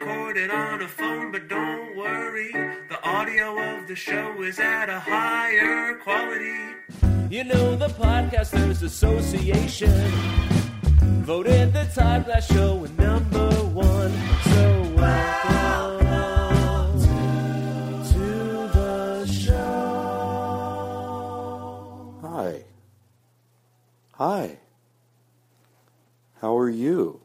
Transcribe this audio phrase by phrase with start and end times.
[0.00, 2.50] recorded on a phone, but don't worry.
[2.88, 6.74] The audio of the show is at a higher quality.
[7.30, 10.10] You know, the Podcasters Association
[11.22, 14.12] voted the Todd Glass Show number one.
[14.42, 16.06] So welcome
[18.12, 18.28] to
[18.78, 19.54] the show.
[22.22, 22.64] Hi.
[24.14, 24.58] Hi.
[26.40, 27.23] How are you?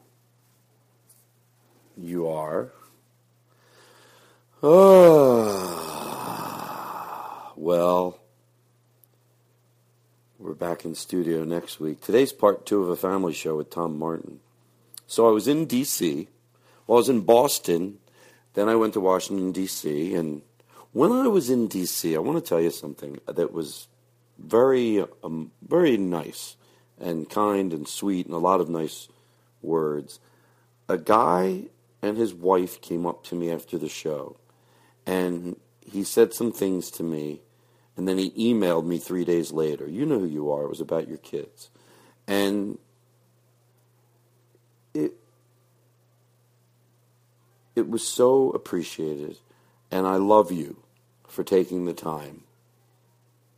[2.01, 2.71] You are?
[4.63, 5.51] Oh.
[7.57, 8.19] Well,
[10.37, 11.99] we're back in studio next week.
[11.99, 14.39] Today's part two of a family show with Tom Martin.
[15.07, 16.29] So I was in D.C.
[16.87, 17.97] Well, I was in Boston.
[18.53, 20.15] Then I went to Washington, D.C.
[20.15, 20.41] And
[20.93, 23.89] when I was in D.C., I want to tell you something that was
[24.37, 26.55] very, um, very nice
[26.97, 29.09] and kind and sweet and a lot of nice
[29.61, 30.21] words.
[30.87, 31.65] A guy
[32.01, 34.37] and his wife came up to me after the show
[35.05, 37.41] and he said some things to me
[37.97, 39.85] and then he emailed me three days later.
[39.85, 40.63] You know who you are.
[40.63, 41.69] It was about your kids.
[42.27, 42.77] And
[44.93, 45.15] it
[47.75, 49.37] it was so appreciated
[49.91, 50.77] and I love you
[51.27, 52.43] for taking the time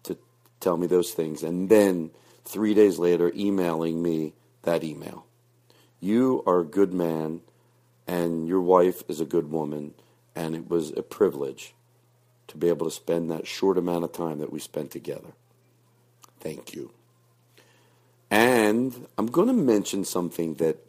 [0.04, 0.18] to
[0.60, 2.12] tell me those things and then
[2.44, 5.26] three days later emailing me that email.
[6.00, 7.42] You are a good man,
[8.12, 9.94] and your wife is a good woman,
[10.36, 11.74] and it was a privilege
[12.50, 15.32] to be able to spend that short amount of time that we spent together.
[16.42, 16.92] Thank you.
[18.30, 20.86] And I'm going to mention something that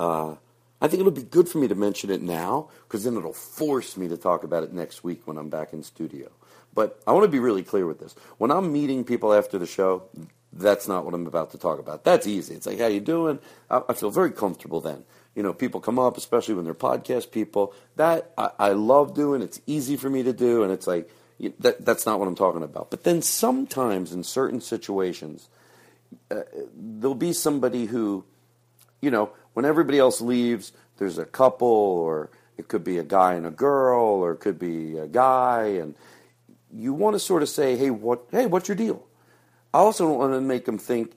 [0.00, 0.34] uh,
[0.80, 3.96] I think it'll be good for me to mention it now because then it'll force
[3.96, 6.32] me to talk about it next week when I'm back in studio.
[6.74, 8.16] But I want to be really clear with this.
[8.38, 10.02] When I'm meeting people after the show,
[10.52, 12.02] that's not what I'm about to talk about.
[12.02, 12.54] That's easy.
[12.54, 13.38] It's like, how you doing?
[13.70, 15.04] I, I feel very comfortable then.
[15.36, 17.74] You know, people come up, especially when they're podcast people.
[17.94, 19.42] That I, I love doing.
[19.42, 21.08] It's easy for me to do, and it's like
[21.60, 22.90] that, that's not what I'm talking about.
[22.90, 25.48] But then sometimes in certain situations,
[26.30, 26.40] uh,
[26.74, 28.24] there'll be somebody who,
[29.02, 33.34] you know, when everybody else leaves, there's a couple, or it could be a guy
[33.34, 35.94] and a girl, or it could be a guy, and
[36.72, 39.04] you want to sort of say, hey, what, hey, what's your deal?
[39.74, 41.12] I also don't want to make them think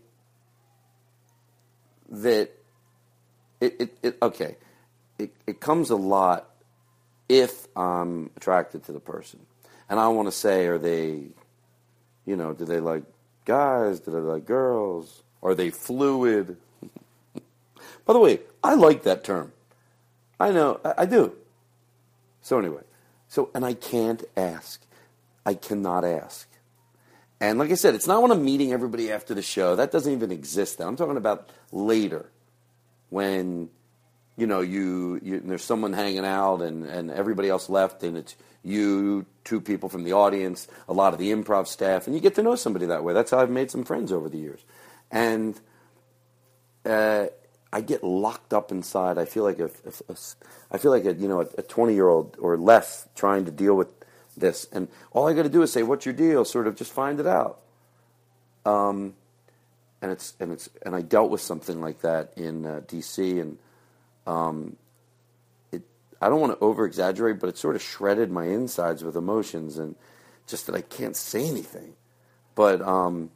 [2.09, 2.51] that
[3.61, 4.55] it, it, it okay,
[5.17, 6.49] it, it comes a lot
[7.27, 9.39] if I'm attracted to the person.
[9.89, 11.27] and I want to say, are they,
[12.25, 13.03] you know, do they like
[13.45, 13.99] guys?
[13.99, 15.23] Do they like girls?
[15.41, 16.57] Are they fluid?
[18.05, 19.53] By the way, I like that term.
[20.39, 21.33] I know, I, I do.
[22.41, 22.81] So anyway,
[23.27, 24.81] so and I can't ask.
[25.45, 26.47] I cannot ask.
[27.41, 29.75] And like I said, it's not when I'm meeting everybody after the show.
[29.75, 30.81] That doesn't even exist.
[30.81, 32.29] I'm talking about later,
[33.09, 33.69] when
[34.37, 38.35] you know you, you there's someone hanging out and and everybody else left, and it's
[38.63, 42.35] you, two people from the audience, a lot of the improv staff, and you get
[42.35, 43.13] to know somebody that way.
[43.13, 44.61] That's how I've made some friends over the years,
[45.11, 45.59] and
[46.85, 47.27] uh,
[47.71, 49.17] I get locked up inside.
[49.17, 50.15] I feel like a, a, a
[50.71, 53.75] I feel like a you know a 20 year old or less trying to deal
[53.75, 53.89] with
[54.35, 56.91] this, and all I got to do is say, "What's your deal?" Sort of just
[56.91, 57.59] find it out.
[58.65, 59.15] Um,
[60.01, 63.39] and it's and it's and I dealt with something like that in uh, D.C.
[63.39, 63.57] and
[64.25, 64.77] um,
[65.71, 65.83] it.
[66.21, 69.77] I don't want to over exaggerate, but it sort of shredded my insides with emotions,
[69.77, 69.95] and
[70.47, 71.93] just that I can't say anything.
[72.55, 73.31] But um,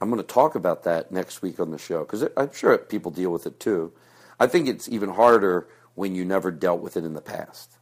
[0.00, 3.10] I'm going to talk about that next week on the show because I'm sure people
[3.10, 3.92] deal with it too.
[4.40, 7.72] I think it's even harder when you never dealt with it in the past.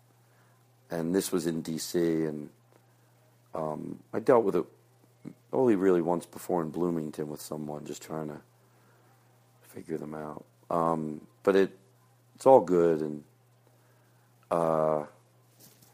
[0.91, 1.99] And this was in D.C.
[1.99, 2.49] and
[3.55, 4.65] um, I dealt with it
[5.53, 8.41] only really once before in Bloomington with someone, just trying to
[9.63, 10.45] figure them out.
[10.71, 11.79] Um, but it
[12.35, 13.25] it's all good and
[14.51, 15.05] uh,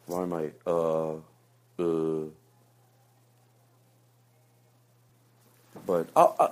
[0.07, 1.15] why am I uh
[1.79, 2.25] uh
[5.87, 6.49] but I,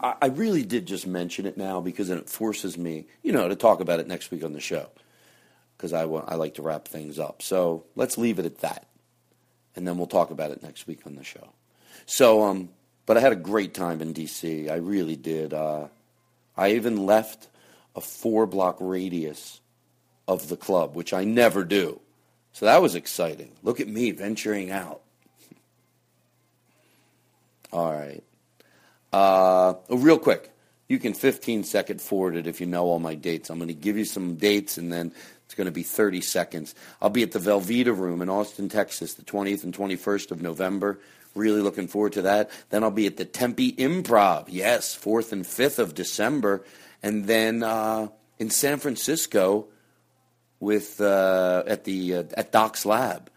[0.00, 3.48] I, I really did just mention it now because then it forces me, you know,
[3.48, 4.88] to talk about it next week on the show
[5.76, 7.42] because I, want, I like to wrap things up.
[7.42, 8.86] So let's leave it at that
[9.76, 11.50] and then we'll talk about it next week on the show.
[12.06, 12.70] So, um,
[13.04, 14.68] but I had a great time in D.C.
[14.68, 15.52] I really did.
[15.52, 15.88] Uh,
[16.56, 17.48] I even left
[17.94, 19.60] a four block radius
[20.26, 22.00] of the club, which I never do.
[22.52, 23.52] So that was exciting.
[23.62, 25.02] Look at me venturing out.
[27.72, 28.22] All right.
[29.12, 30.50] Uh, oh, real quick,
[30.88, 33.50] you can 15 second forward it if you know all my dates.
[33.50, 35.12] I'm going to give you some dates and then
[35.44, 36.74] it's going to be 30 seconds.
[37.00, 40.98] I'll be at the Velveeta Room in Austin, Texas, the 20th and 21st of November.
[41.36, 42.50] Really looking forward to that.
[42.70, 46.64] Then I'll be at the Tempe Improv, yes, 4th and 5th of December.
[47.02, 49.66] And then uh, in San Francisco
[50.58, 53.30] with uh, at the uh, at Doc's Lab,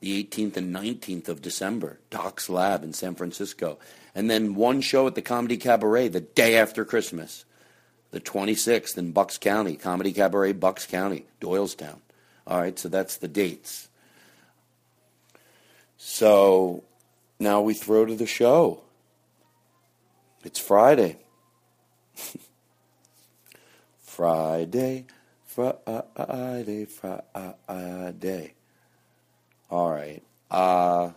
[0.00, 3.78] the 18th and 19th of December, Doc's Lab in San Francisco.
[4.14, 7.44] And then one show at the Comedy Cabaret the day after Christmas
[8.14, 11.98] the 26th in Bucks County, Comedy Cabaret, Bucks County, Doylestown.
[12.46, 13.88] All right, so that's the dates.
[15.96, 16.84] So
[17.44, 18.80] now we throw to the show.
[20.42, 21.18] It's Friday.
[24.00, 25.04] Friday,
[25.44, 28.54] Friday, Friday.
[29.70, 30.22] All right.
[30.50, 31.10] Uh,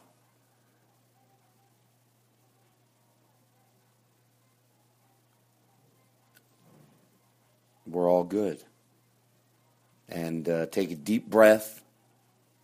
[7.86, 8.62] we're all good.
[10.10, 11.82] And uh, take a deep breath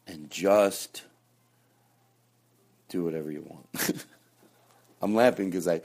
[0.06, 1.04] and just
[2.94, 4.06] do whatever you want.
[5.02, 5.82] I'm laughing because I,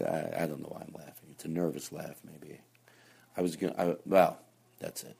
[0.00, 1.30] I, I, don't know why I'm laughing.
[1.32, 2.60] It's a nervous laugh, maybe.
[3.34, 4.38] I was going to, well,
[4.78, 5.16] that's it.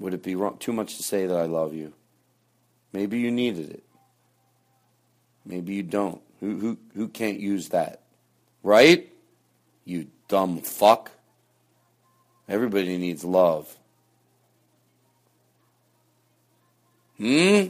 [0.00, 1.92] Would it be wrong, too much to say that I love you?
[2.92, 3.84] Maybe you needed it.
[5.46, 6.20] Maybe you don't.
[6.40, 8.02] Who, who, who can't use that?
[8.64, 9.08] Right?
[9.84, 11.12] You dumb fuck.
[12.48, 13.72] Everybody needs love.
[17.18, 17.66] Hmm?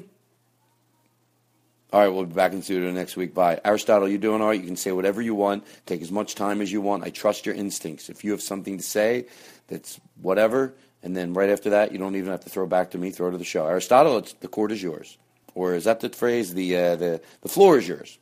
[1.95, 3.35] All right, we'll be back in studio next week.
[3.35, 3.61] Bye.
[3.65, 4.61] Aristotle, you doing all right?
[4.61, 5.65] You can say whatever you want.
[5.87, 7.05] Take as much time as you want.
[7.05, 8.11] I trust your instincts.
[8.11, 9.27] If you have something to say
[9.69, 10.75] that's whatever,
[11.05, 13.13] and then right after that, you don't even have to throw back to me.
[13.13, 13.65] Throw to the show.
[13.65, 15.19] Aristotle, the court is yours.
[15.55, 16.53] Or is that the phrase?
[16.53, 18.19] The, uh, the, the floor is yours.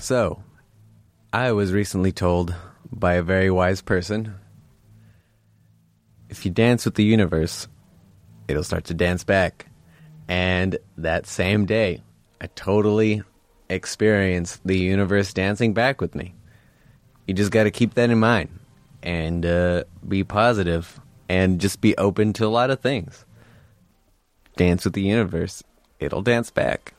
[0.00, 0.42] So,
[1.32, 2.56] I was recently told
[2.90, 4.34] by a very wise person
[6.28, 7.68] if you dance with the universe,
[8.48, 9.66] it'll start to dance back.
[10.26, 12.02] And that same day,
[12.44, 13.22] I totally
[13.70, 16.34] experienced the universe dancing back with me.
[17.26, 18.50] You just got to keep that in mind
[19.02, 23.24] and uh, be positive and just be open to a lot of things.
[24.56, 25.64] Dance with the universe,
[25.98, 26.92] it'll dance back.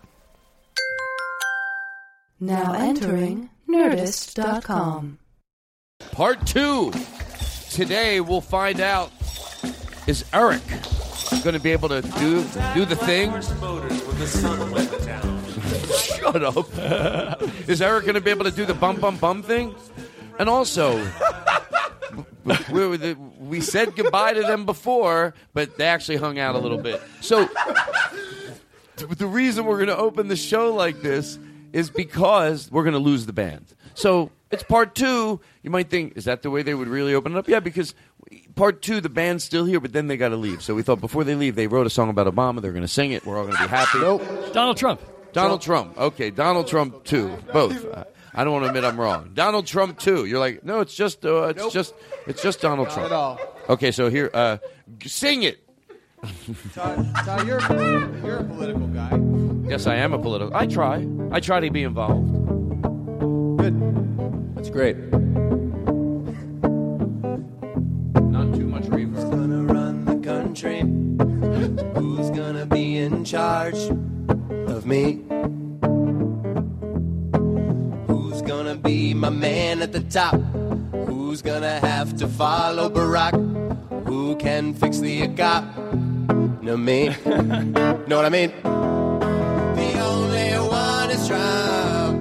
[2.40, 5.20] Now entering Nerdist.com.
[6.12, 6.92] Part two.
[7.70, 9.12] Today we'll find out
[10.08, 10.64] is Eric
[11.44, 13.30] going to be able to do do the thing?
[16.36, 17.42] Shut up.
[17.70, 19.74] is Eric going to be able to do the bum bum bum thing?
[20.38, 20.98] And also,
[22.74, 27.02] we, we said goodbye to them before, but they actually hung out a little bit.
[27.22, 27.48] So,
[28.98, 31.40] the reason we're going to open the show like this
[31.72, 33.74] is because we're going to lose the band.
[33.94, 35.40] So it's part two.
[35.64, 37.48] You might think, is that the way they would really open it up?
[37.48, 37.96] Yeah, because
[38.56, 40.62] part two, the band's still here, but then they got to leave.
[40.62, 42.62] So we thought before they leave, they wrote a song about Obama.
[42.62, 43.26] They're going to sing it.
[43.26, 44.00] We're all going to be happy.
[44.00, 44.22] Nope.
[44.52, 45.00] Donald Trump.
[45.36, 45.98] Donald Trump.
[45.98, 47.38] Okay, Donald Trump too.
[47.54, 47.86] Both.
[48.34, 49.32] I don't want to admit I'm wrong.
[49.34, 50.26] Donald Trump too.
[50.26, 51.94] You're like, no, it's just, uh, it's just,
[52.28, 53.06] it's just Donald Trump.
[53.06, 53.40] at all.
[53.70, 54.58] Okay, so here, uh,
[54.98, 55.60] g- sing it.
[56.74, 57.62] Todd, Todd, you're,
[58.26, 59.20] you're a political guy.
[59.70, 60.56] Yes, I am a political.
[60.56, 61.08] I try.
[61.32, 62.32] I try to be involved.
[63.58, 64.56] Good.
[64.56, 64.98] That's great.
[68.32, 69.32] Not too much reverb.
[69.32, 70.82] gonna run the country?
[72.02, 73.78] Who's gonna be in charge
[74.76, 75.20] of me?
[78.08, 80.36] Who's gonna be my man at the top?
[81.08, 83.34] Who's gonna have to follow Barack?
[84.06, 87.16] Who can fix the economy?
[87.26, 88.52] know what I mean?
[89.82, 92.20] The only one is Trump.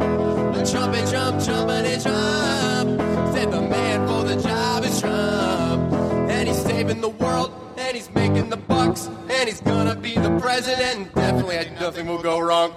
[0.54, 3.00] The trumpet, Trump, trumpet, Trump.
[3.34, 5.92] Said the man for the job is Trump.
[6.30, 7.50] And he's saving the world,
[7.94, 10.96] and he's making the bucks, and he's gonna be the president.
[10.96, 12.74] And definitely, nothing will go wrong.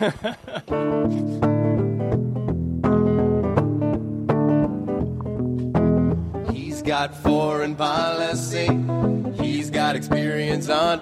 [6.50, 8.70] He's got foreign policy.
[9.42, 11.00] He's got experience on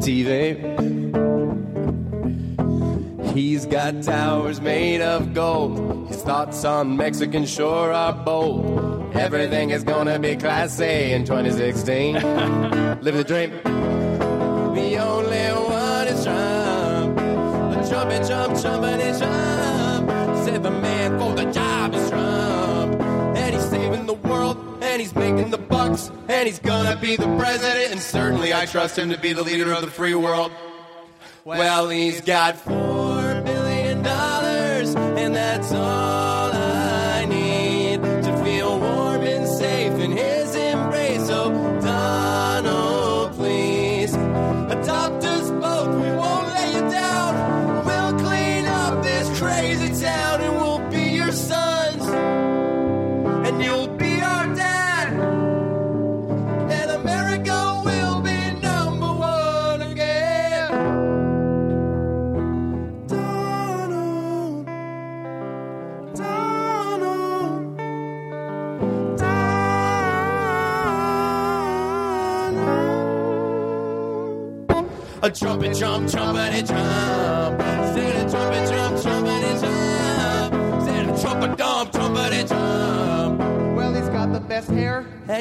[0.00, 1.23] TV.
[3.34, 6.06] He's got towers made of gold.
[6.06, 9.12] His thoughts on Mexican shore are bold.
[9.16, 12.14] Everything is gonna be classy in 2016.
[13.02, 13.50] Live the dream.
[13.50, 17.16] The only one is Trump.
[17.16, 20.10] The trumpet, Trump, trumpet, Trump.
[20.44, 23.00] Said the man for the job is Trump.
[23.36, 27.36] And he's saving the world, and he's making the bucks, and he's gonna be the
[27.36, 27.90] president.
[27.90, 30.52] And certainly I trust him to be the leader of the free world.
[31.44, 33.13] Well, he's got four billion dollars, and
[35.54, 36.13] that's all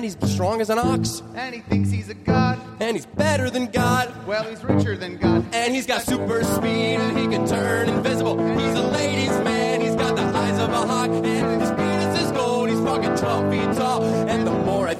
[0.03, 1.23] And he's strong as an ox.
[1.33, 2.59] and he thinks he's a god.
[2.81, 4.13] And he's better than God.
[4.27, 5.45] Well, he's richer than God.
[5.53, 8.37] And he's got super speed and he can turn invisible.
[8.37, 11.09] He's a ladies' man, he's got the eyes of a hawk.
[11.09, 14.03] And his penis is gold, he's fucking 12 feet tall.
[14.03, 14.42] And the more I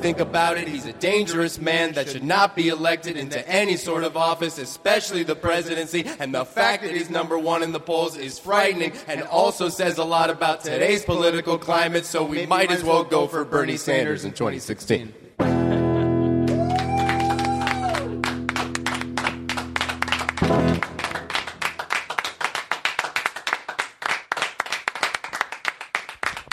[0.04, 4.04] think about it, he's a dangerous man that should not be elected into any sort
[4.04, 6.06] of office, especially the presidency.
[6.20, 9.98] And the fact that he's number one in the polls is frightening and also says
[10.00, 12.06] a lot about today's political climate.
[12.06, 15.14] So we might as well go for Bernie Sanders in 2016.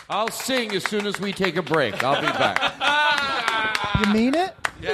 [0.08, 2.04] I'll sing as soon as we take a break.
[2.04, 2.89] I'll be back.
[4.00, 4.54] You mean it?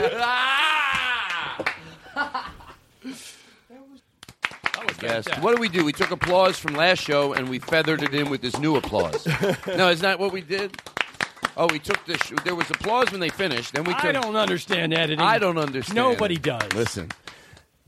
[5.03, 5.27] Yes.
[5.41, 5.85] What do we do?
[5.85, 9.27] We took applause from last show and we feathered it in with this new applause.
[9.67, 10.81] no, is that what we did?
[11.57, 12.21] Oh, we took this.
[12.45, 13.73] There was applause when they finished.
[13.75, 14.05] Then we took.
[14.05, 15.21] I don't understand editing.
[15.21, 15.97] I don't understand.
[15.97, 16.73] Nobody does.
[16.73, 17.11] Listen,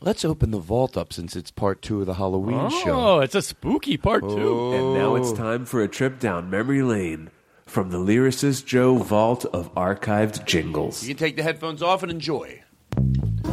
[0.01, 3.21] let's open the vault up since it's part two of the Halloween Oh, show.
[3.21, 4.73] it's a spooky part two.
[4.75, 7.31] And now it's time for a trip down memory lane
[7.69, 11.03] from the lyricist Joe Vault of archived jingles.
[11.03, 12.63] You can take the headphones off and enjoy.
[12.97, 13.49] It's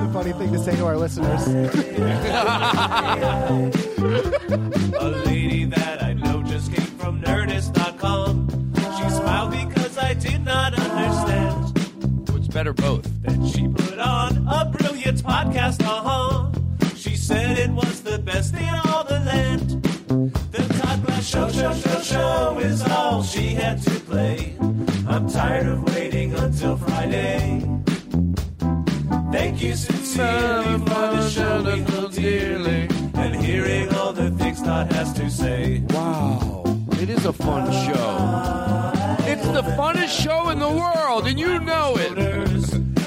[0.00, 1.46] a funny thing to say to our listeners.
[5.00, 8.48] A lady that I know just came from Nerdist.com.
[8.74, 11.78] She smiled because I did not understand.
[12.36, 13.04] It's better both.
[13.22, 15.82] Then she put on a brilliant podcast.
[15.82, 16.50] Uh huh.
[16.96, 19.86] She said it was the best in all the land.
[21.20, 24.56] Show, show, show, show is all she had to play.
[25.06, 27.60] I'm tired of waiting until Friday.
[29.30, 34.90] Thank you sincerely for the show we hold dearly and hearing all the things Todd
[34.92, 35.82] has to say.
[35.90, 38.90] Wow, it is a fun show.
[39.30, 42.16] It's the funnest show in the world, and you know it.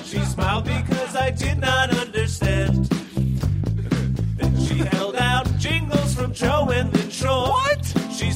[0.05, 1.93] She smiled because I did not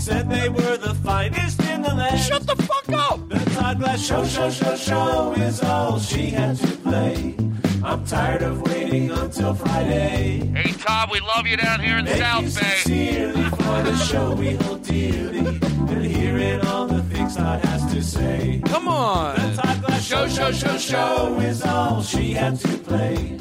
[0.07, 2.17] said they were the finest in the land.
[2.17, 3.27] Shut the fuck up!
[3.27, 7.35] The Todd Glass show, show, show, show is all she had to play.
[7.83, 10.49] I'm tired of waiting until Friday.
[10.55, 12.77] Hey, Todd, we love you down here in Thank South you Bay.
[12.85, 18.01] sincerely for the show we hold dearly and hearing all the things Todd has to
[18.01, 18.61] say.
[18.65, 19.35] Come on.
[19.35, 23.37] The Todd Glass show, show, show, show is all she had to play.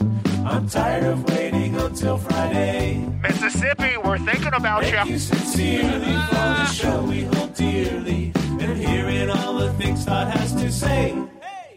[0.47, 3.05] I'm tired of waiting until Friday.
[3.21, 9.29] Mississippi, we're thinking about Thank you sincerely for the show we hold dearly and hearing
[9.29, 11.19] all the things Todd has to say.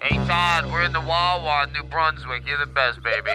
[0.04, 2.46] Hey, Todd, we're in the Wawa, in New Brunswick.
[2.46, 3.32] You're the best, baby.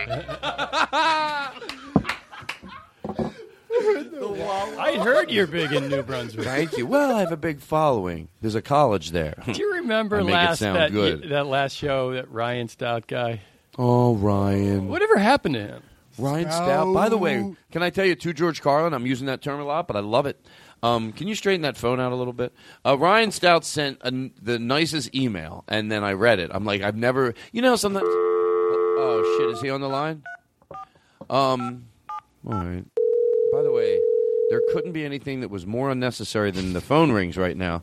[4.78, 6.44] I heard you're big in New Brunswick.
[6.44, 6.86] Thank you.
[6.86, 8.28] Well, I have a big following.
[8.40, 9.34] There's a college there.
[9.44, 11.28] Do you remember I make it last sound that good.
[11.30, 13.40] that last show that Ryan Stout guy?
[13.78, 14.88] Oh, Ryan.
[14.88, 15.82] Whatever happened to him?
[16.18, 16.94] Ryan Stout.
[16.94, 18.94] By the way, can I tell you to George Carlin?
[18.94, 20.40] I'm using that term a lot, but I love it.
[20.82, 22.52] Um, can you straighten that phone out a little bit?
[22.84, 26.50] Uh, Ryan Stout sent a, the nicest email, and then I read it.
[26.52, 28.06] I'm like, I've never, you know, sometimes.
[28.06, 29.50] Oh shit!
[29.50, 30.22] Is he on the line?
[31.28, 31.86] Um.
[32.46, 32.84] All right.
[33.52, 33.98] By the way,
[34.50, 37.82] there couldn't be anything that was more unnecessary than the phone rings right now.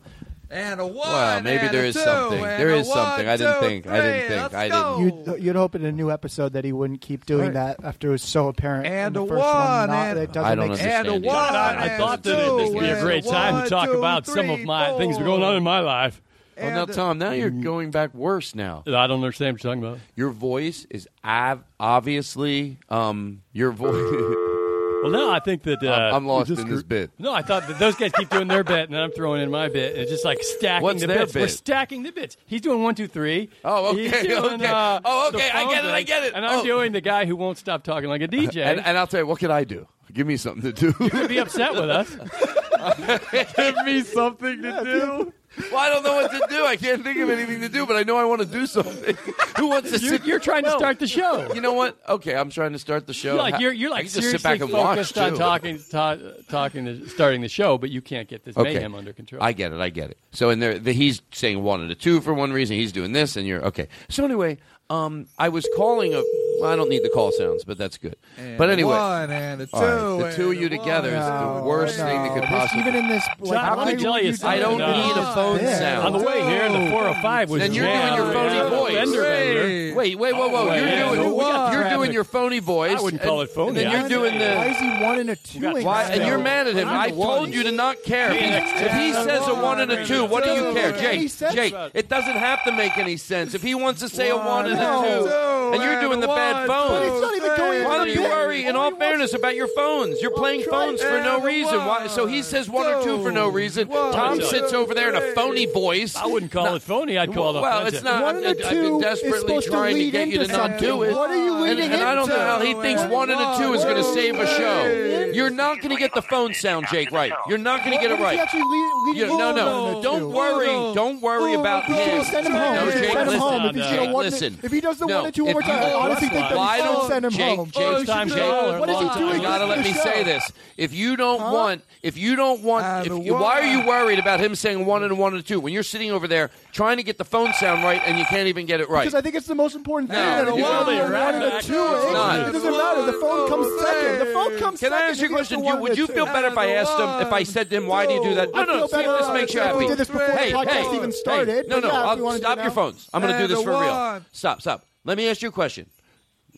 [0.52, 0.96] And a one.
[1.08, 2.40] Well, maybe and there a is two, something.
[2.42, 3.28] There is There a is something.
[3.28, 3.86] I didn't two, think.
[3.86, 4.42] I didn't think.
[4.42, 5.26] Let's I didn't.
[5.34, 7.76] You'd, you'd hope in a new episode that he wouldn't keep doing Right.
[7.78, 8.86] that after it was so apparent.
[8.86, 10.90] in And the a first one, one, not, and- it doesn't I don't make sense.
[10.92, 11.24] And a understand.
[11.24, 11.54] one.
[11.56, 14.26] I, I thought that it, this would be a great time to talk two, about
[14.26, 16.20] some of three, my things that are going on in my life.
[16.60, 18.82] Oh, now, Tom, now you're going back worse now.
[18.86, 19.98] I don't understand what you're talking about.
[20.16, 24.36] Your voice is av- obviously um, your voice.
[25.02, 27.10] Well, no, I think that uh, I'm, I'm lost in this bit.
[27.18, 29.50] No, I thought that those guys keep doing their bit, and then I'm throwing in
[29.50, 29.92] my bit.
[29.94, 31.34] And it's just like stacking What's the their bits.
[31.34, 32.36] We're stacking the bits.
[32.46, 33.50] He's doing one, two, three.
[33.64, 34.66] Oh, He's okay, doing, okay.
[34.66, 36.34] uh, Oh, okay, I get it, I get it.
[36.34, 36.64] And I'm Oh.
[36.64, 38.64] doing the guy who won't stop talking like a DJ.
[38.64, 39.86] And, and I'll tell you, what can I do?
[40.12, 40.94] Give me something to do.
[41.00, 42.10] You'd be upset with us.
[43.56, 45.32] Give me something to do.
[45.70, 46.64] Well, I don't know what to do.
[46.64, 49.16] I can't think of anything to do, but I know I want to do something.
[49.58, 50.24] Who wants to You're, sit?
[50.24, 51.52] you're trying to start the show.
[51.52, 51.98] You know what?
[52.08, 53.34] Okay, I'm trying to start the show.
[53.34, 56.16] You're like you're, you're like can just sit seriously and watch focused on talking, ta-
[56.48, 58.74] talking, to, starting the show, but you can't get this Okay.
[58.74, 59.42] mayhem under control.
[59.42, 59.80] I get it.
[59.80, 60.18] I get it.
[60.32, 62.76] So, in there, the, he's saying one and a two for one reason.
[62.76, 63.88] He's doing this, and you're okay.
[64.08, 64.58] So anyway,
[64.90, 66.22] um, I was calling a.
[66.60, 68.16] Well, I don't need the call sounds, but that's good.
[68.38, 71.14] And but anyway, one and a All right, two the two of you together is
[71.26, 72.80] No, the worst no, thing that could possibly.
[72.82, 74.34] Even in this, like, John, let why me tell would you.
[74.48, 74.96] I don't that?
[74.96, 75.78] need a phone Yeah.
[75.78, 76.06] sound.
[76.06, 78.16] on the way here, the 405 was then you're jammed.
[78.16, 78.68] doing your phony Yeah.
[78.68, 78.94] voice.
[78.94, 79.94] Fender bender.
[79.96, 80.68] Wait, wait, whoa, whoa!
[80.68, 82.96] wait, you're yeah, doing no, you're doing your phony voice.
[82.98, 83.68] I wouldn't call and- it phony.
[83.68, 84.70] And then you're doing say- Why the.
[84.70, 85.84] is he one and a two?
[85.84, 86.02] Why?
[86.04, 86.88] And you're mad at him.
[86.88, 87.52] I'm I the told one.
[87.52, 88.30] you to not care.
[88.32, 88.46] If he,
[88.84, 91.30] if he says a one and a two, what do you care, Jake?
[91.52, 93.54] Jake, it doesn't have to make any sense.
[93.54, 95.28] If he wants to say a one and a two,
[95.74, 98.22] and you're doing the bad One, phone, But it's not even going why don't you
[98.22, 98.64] worry?
[98.66, 101.76] In All all he wants fairness, about your phones, you're playing phones for no reason.
[101.86, 102.06] Why?
[102.08, 103.88] So he says one or two for no reason.
[103.88, 106.16] Tom sits over there in a phony voice.
[106.16, 107.18] I wouldn't call it phony.
[107.18, 108.22] I'd call it Well, it's not.
[108.22, 110.38] One and a I've been two is desperately supposed to trying to lead get you
[110.38, 111.14] to not do it.
[111.14, 113.56] What are you And, leading and I don't know how he thinks one and a
[113.58, 115.30] two is going to save a show.
[115.32, 117.10] You're not going to get the phone sound, Jake.
[117.12, 117.32] Right?
[117.48, 118.38] You're not going to get it What is he right.
[118.40, 120.66] actually lead- leading You- no, no, one and a don't worry.
[120.94, 122.24] Don't worry about You him.
[122.24, 122.74] send him home.
[122.74, 123.64] No, Jake, listen.
[123.64, 124.58] If he's Jake, gonna one- listen.
[124.62, 127.08] if he does the one and two one more time, honestly think that Why don't
[127.08, 127.70] send him Jake, home.
[127.70, 129.36] Jake, First time Jake, What is he doing?
[129.36, 130.50] you gotta let me the say this.
[130.76, 131.50] If you don't Huh?
[131.52, 134.84] want, if you don't want, And if you, why are you worried about him saying
[134.86, 137.52] one and one and two when you're sitting over there trying to get the phone
[137.54, 139.02] sound right and you can't even get it right?
[139.04, 140.18] Because I think it's the most important thing.
[140.18, 140.82] No, that if it's you not.
[140.82, 143.06] only have one and a two, it doesn't matter.
[143.06, 144.18] The phone comes second.
[144.26, 144.92] The phone comes Can.
[144.92, 145.60] I ask you a if he gets question?
[145.60, 147.76] the Do, one would you feel better if I asked him, if I said to
[147.76, 148.52] him, why do you do that?
[148.52, 149.86] No, I no, feel see if this makes you if we happy.
[149.88, 153.08] did this before the hey, podcast even started, No, no, stop your phones.
[153.12, 154.22] I'm going to do this for real.
[154.32, 154.86] Stop, stop.
[155.04, 155.86] Let me ask you a question.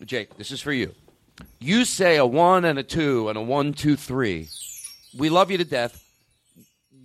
[0.04, 0.94] Jake, this is for you.
[1.60, 4.48] You say a one and a two and a one, two, three.
[5.16, 6.00] We love you to death.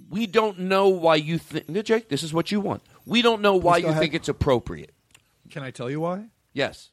[0.09, 1.69] We don't know why you think.
[1.69, 2.81] No, Jake, this is what you want.
[3.05, 4.01] We don't know why Please go you ahead.
[4.01, 4.91] think it's appropriate.
[5.51, 6.25] Can I tell you why?
[6.53, 6.89] Yes.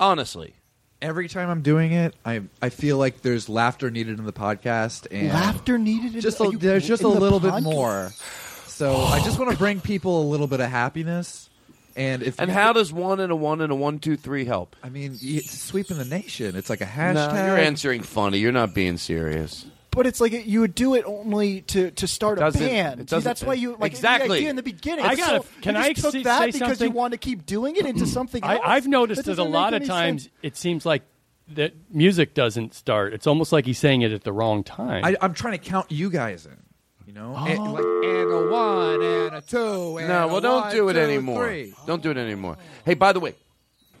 [0.00, 0.54] Honestly.
[1.02, 5.06] Every time I'm doing it, I I feel like there's laughter needed in the podcast,
[5.10, 6.14] and Laughter needed.
[6.14, 7.62] in- just are a, you there's just a in the little bit podcast?
[7.62, 8.12] more.
[8.66, 11.50] So I just want to bring people a little bit of happiness,
[11.96, 14.76] and if And how does one and a one and a one, two, three help?
[14.82, 16.56] I mean, it's sweeping the nation.
[16.56, 17.46] It's like a No, hashtag.
[17.46, 18.38] you're answering funny.
[18.38, 19.66] You're not being serious.
[19.90, 23.00] But it's like you would do it only to, to start a Doesn't- band.
[23.02, 24.28] See, doesn't- that's why you like Exactly.
[24.28, 25.04] the idea in the beginning.
[25.04, 26.88] I gotta- so- can you I just took say- that say because something?
[26.88, 28.62] you want to keep doing it into something I, else.
[28.66, 30.34] I've noticed that, a doesn't lot of any times sense.
[30.42, 31.02] it seems like
[31.54, 33.12] that music doesn't start.
[33.14, 35.04] It's almost like he's saying it at the wrong time.
[35.04, 36.56] I, I'm trying to count you guys in.
[37.06, 37.44] You know, Oh.
[37.46, 39.98] and, like and a one and a two.
[39.98, 41.44] And No, a well, don't one, do it two, anymore.
[41.46, 41.74] three.
[41.86, 42.56] Don't do it anymore.
[42.84, 43.34] Hey, by the way,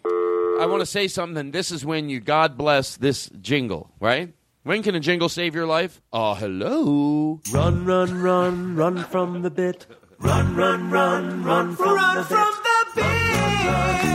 [0.04, 1.50] I want to say something.
[1.50, 4.32] This is when you God bless this jingle, right?
[4.62, 6.00] When can a jingle save your life?
[6.12, 7.40] Oh, hello.
[7.52, 9.86] Run, run, run, run from the bit.
[10.18, 12.36] Run, run, run, run from the bit.
[12.36, 13.04] Run from the bit.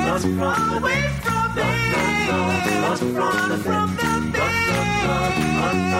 [0.08, 0.82] Run from the bit.
[0.82, 1.69] Away from it.
[2.82, 3.65] Run from the bit.
[3.67, 3.89] Run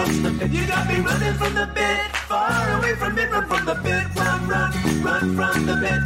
[0.06, 0.50] from the bit.
[0.50, 2.16] You got me running from the bit.
[2.28, 3.30] Far away from it.
[3.30, 4.14] Run from the bit.
[4.16, 6.00] Run, run, run from the bit.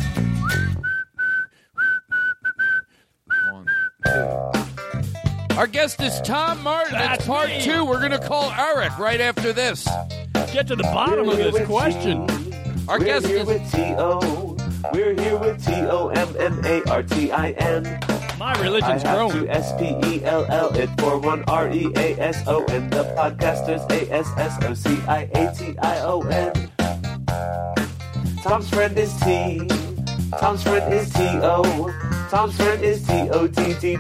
[5.56, 6.92] Our guest is Tom Martin.
[6.92, 7.60] That's That's part me.
[7.62, 7.84] two.
[7.84, 9.84] We're going to call Eric right after this.
[10.52, 12.28] Get to the bottom of this question.
[12.88, 13.46] Our We're guest here is.
[13.46, 14.56] with T.O.
[14.92, 16.24] We're here with T-O-M-M-A-R-T-I-N.
[18.38, 19.48] My religion's I have grown.
[19.48, 24.92] S-P-E-L-L, it for one R-E-A-S-O, and the podcasters A-S-S-O-C-I-A-T-I-O-N.
[28.42, 29.68] Tom's friend is T.
[30.38, 32.26] Tom's friend is T-O.
[32.28, 33.94] Tom's friend is T-O-T-T-G-L-A-S-S.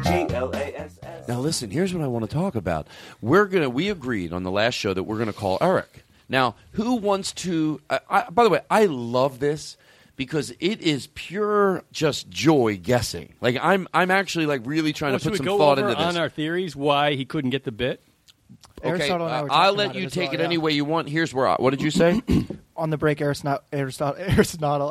[1.28, 2.88] Now listen, here's what I want to talk about.
[3.22, 6.04] We're gonna we agreed on the last show that we're gonna call Eric.
[6.28, 7.80] Now, who wants to?
[7.88, 9.76] I, I, by the way, I love this
[10.16, 13.34] because it is pure just joy guessing.
[13.40, 15.90] Like I'm I'm actually like really trying Well, to should put some go thought into
[15.94, 15.98] this.
[15.98, 18.02] on our theories why he couldn't get the bit?
[18.84, 20.46] Okay, Aristotle and I uh, were I'll let about you as take well, it yeah.
[20.46, 21.08] any way you want.
[21.08, 21.48] Here's where.
[21.48, 22.22] I, what did you say?
[22.76, 23.62] On the break, Aristotle.
[23.72, 24.16] Aristotle.
[24.20, 24.90] Aristotle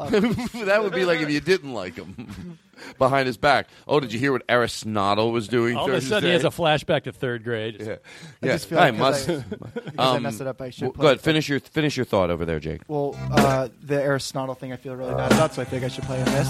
[0.65, 2.57] that would be like if you didn't like him
[2.97, 3.67] behind his back.
[3.87, 5.75] Oh, did you hear what Aristotle was doing?
[5.75, 7.77] All of a sudden, he has a flashback to third grade.
[7.81, 7.97] Yeah, I
[8.45, 8.51] yeah.
[8.53, 9.29] just feel I like 'cause must.
[9.29, 9.35] I-
[9.73, 11.17] because I messed it up, I should well, play Go ahead.
[11.17, 11.21] it.
[11.23, 12.81] Finish your finish your thought over there, Jake.
[12.87, 16.05] Well, uh, the Aristotle thing I feel really bad about, so I think I should
[16.05, 16.49] play on this.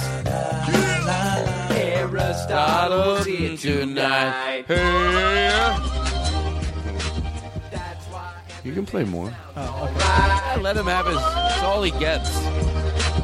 [1.71, 3.23] Aristotle
[3.57, 4.65] tonight.
[8.63, 9.33] You can play more.
[9.57, 11.17] Oh, Let him have his.
[11.17, 12.29] It's all he gets.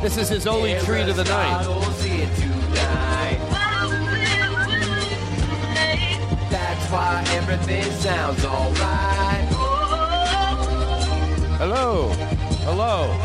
[0.01, 1.63] This is his only treat of the night.
[6.49, 9.47] That's why everything sounds alright.
[11.57, 12.09] Hello.
[12.65, 13.15] Hello.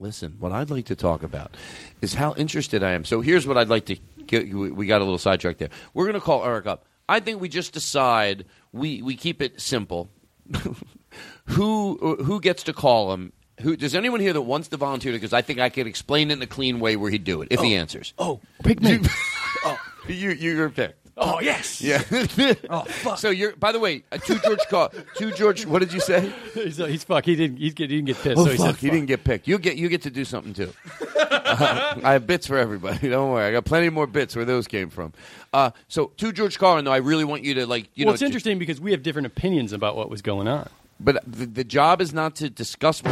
[0.00, 1.56] Listen, what I'd like to talk about
[2.00, 3.04] is how interested I am.
[3.04, 3.96] So here's what I'd like to
[4.26, 4.52] get.
[4.54, 5.70] We we got a little sidetracked there.
[5.92, 6.86] We're going to call Eric up.
[7.08, 10.10] I think we just decide we, we keep it simple.
[11.46, 13.32] who who gets to call him?
[13.60, 15.12] Who does anyone here that wants to volunteer?
[15.12, 17.48] Because I think I could explain it in a clean way where he'd do it
[17.50, 17.80] if he oh.
[17.80, 18.14] answers.
[18.18, 19.00] Oh, pick me.
[19.64, 20.97] oh, you you're picked.
[21.20, 21.80] Oh yes.
[21.82, 22.02] Yeah.
[22.70, 23.18] Oh fuck.
[23.18, 23.56] So you're.
[23.56, 25.66] By the way, uh, to George call to George.
[25.66, 26.32] What did you say?
[26.54, 27.24] he's, he's fuck.
[27.24, 27.56] He didn't.
[27.56, 28.38] He's get, he didn't get pissed.
[28.38, 28.76] Oh so he fuck!
[28.76, 29.48] he didn't get picked.
[29.48, 30.72] You get you get to do something too.
[31.16, 33.08] Uh, I have bits for everybody.
[33.08, 33.46] Don't worry.
[33.46, 35.12] I got plenty more bits where those came from.
[35.52, 38.14] Uh, so to George Carlin, though, I really want you to like you well, know.
[38.14, 40.68] it's interesting because we have different opinions about what was going on.
[41.00, 43.02] But the, the job is not to discuss.
[43.02, 43.10] We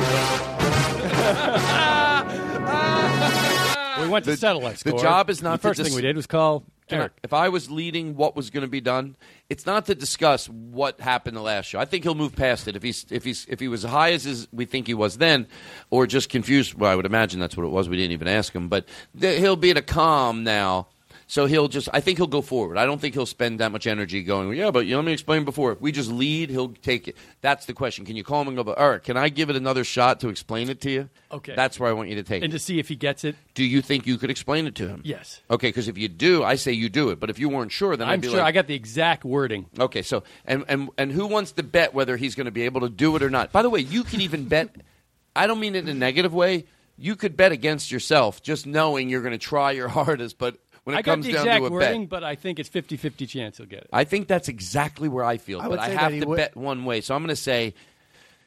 [4.09, 6.03] went to The- settle that the job is not The to first dis- thing we
[6.03, 7.13] did was call Eric.
[7.23, 9.17] if I was leading what was going to be done,
[9.49, 11.79] it's not to discuss what happened the last show.
[11.79, 14.13] I think he'll move past it if he's if he's if he was as high
[14.13, 15.47] as his, we think he was then,
[15.91, 16.75] or just confused.
[16.75, 17.89] Well, I would imagine that's what it was.
[17.89, 18.87] We didn't even ask him, but
[19.19, 20.89] th- he'll be at a calm now.
[21.29, 22.79] So he'll just, I think he'll go forward.
[22.79, 25.13] I don't think he'll spend that much energy going, yeah, but you know, let me
[25.13, 25.73] explain before.
[25.73, 27.17] If we just lead, he'll take it.
[27.41, 28.05] That's the question.
[28.05, 30.29] Can you call him and go, but Eric, can I give it another shot to
[30.29, 31.09] explain it to you?
[31.33, 31.55] Okay.
[31.57, 32.57] That's where I want you to take and it.
[32.57, 33.35] to see if he gets it.
[33.55, 35.01] Do you think you could explain it to him?
[35.05, 35.41] Yes.
[35.51, 37.19] Okay, because if you do, I say you do it.
[37.19, 39.25] But if you weren't sure, then I'd I'm be sure like, I got the exact
[39.25, 39.67] wording.
[39.79, 42.83] Okay, so and and and who wants to bet whether he's going to be able
[42.83, 43.51] to do it or not?
[43.51, 44.71] By the way, you could even bet.
[45.35, 46.67] I don't mean it in a negative way.
[46.97, 50.39] You could bet against yourself, just knowing you're going to try your hardest.
[50.39, 50.57] But
[50.87, 52.61] when it I got comes the down exact to a wording, bet, but I think
[52.61, 53.89] it's 50-50 chance he'll get it.
[53.93, 55.59] I think that's exactly where I feel.
[55.59, 57.01] I but would I say have he to would- bet one way.
[57.01, 57.75] So I'm going to say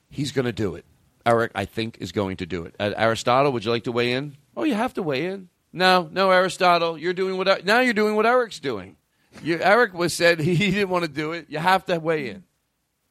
[0.10, 0.86] he's going to do it.
[1.26, 2.76] Eric, I think, is going to do it.
[2.80, 4.38] Uh, Aristotle, would you like to weigh in?
[4.56, 5.50] Oh, you have to weigh in.
[5.74, 8.96] No, no, Aristotle, you're doing what now you're doing what Eric's doing.
[9.44, 11.48] You, Eric was said he didn't want to do it.
[11.50, 12.46] You have to weigh in.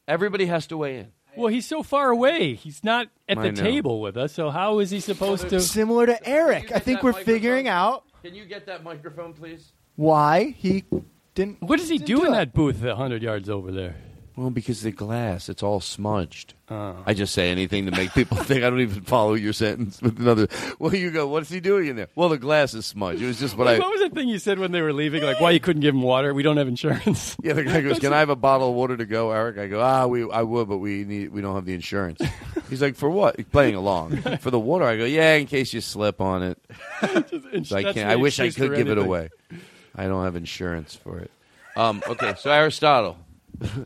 [0.09, 1.13] Everybody has to weigh in.
[1.37, 2.55] Well, he's so far away.
[2.55, 3.63] He's not at I the know.
[3.63, 4.33] table with us.
[4.33, 5.61] So how is he supposed to?
[5.61, 9.73] Similar to Eric, I think we're figuring out Can you get that microphone, please?
[9.99, 10.85] why he
[11.35, 11.61] didn't.
[11.61, 12.37] What does he didn't do in it.
[12.37, 13.97] that booth a hundred yards over there?
[14.39, 16.55] Well, because the glass, it's all smudged.
[16.71, 16.95] Oh.
[17.05, 20.21] I just say anything to make people think I don't even follow your sentence with
[20.21, 20.47] another.
[20.79, 22.07] Well, you go, what's he doing in there?
[22.15, 23.21] Well, the glass is smudged.
[23.21, 23.79] It was just what What, I.
[23.81, 25.25] What was the thing you said when they were leaving?
[25.25, 26.33] Like why you couldn't give him water?
[26.35, 27.37] We don't have insurance.
[27.49, 29.67] Yeah, the guy goes, "Can I have a bottle of water to go, Eric?" I
[29.67, 32.21] go, "Ah, we, I would, but we need, we don't have the insurance."
[32.71, 34.85] He's like, "For what?" He's playing along for the water.
[34.85, 36.59] I go, "Yeah, in case you slip on it."
[37.65, 38.09] So I can't.
[38.09, 39.31] I wish I could for give it away.
[39.97, 41.31] I don't have insurance for it.
[41.77, 43.19] Um, okay, so Aristotle.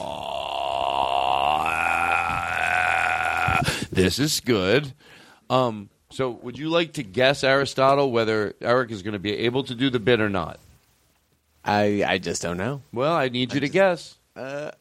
[3.91, 4.93] This is good.
[5.49, 9.63] Um, So, would you like to guess, Aristotle, whether Eric is going to be able
[9.65, 10.59] to do the bit or not?
[11.63, 12.81] I I just don't know.
[12.93, 14.15] Well, I need you to guess.
[14.35, 14.71] Uh,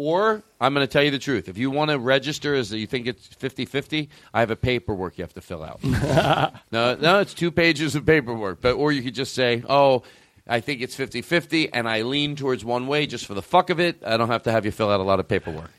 [0.00, 1.46] Or I'm going to tell you the truth.
[1.46, 5.24] If you want to register as you think it's 50-50, I have a paperwork you
[5.24, 5.84] have to fill out.
[6.72, 8.62] no, no, it's two pages of paperwork.
[8.62, 10.04] But or you could just say, "Oh,
[10.48, 13.78] I think it's 50-50 and I lean towards one way just for the fuck of
[13.78, 15.70] it." I don't have to have you fill out a lot of paperwork.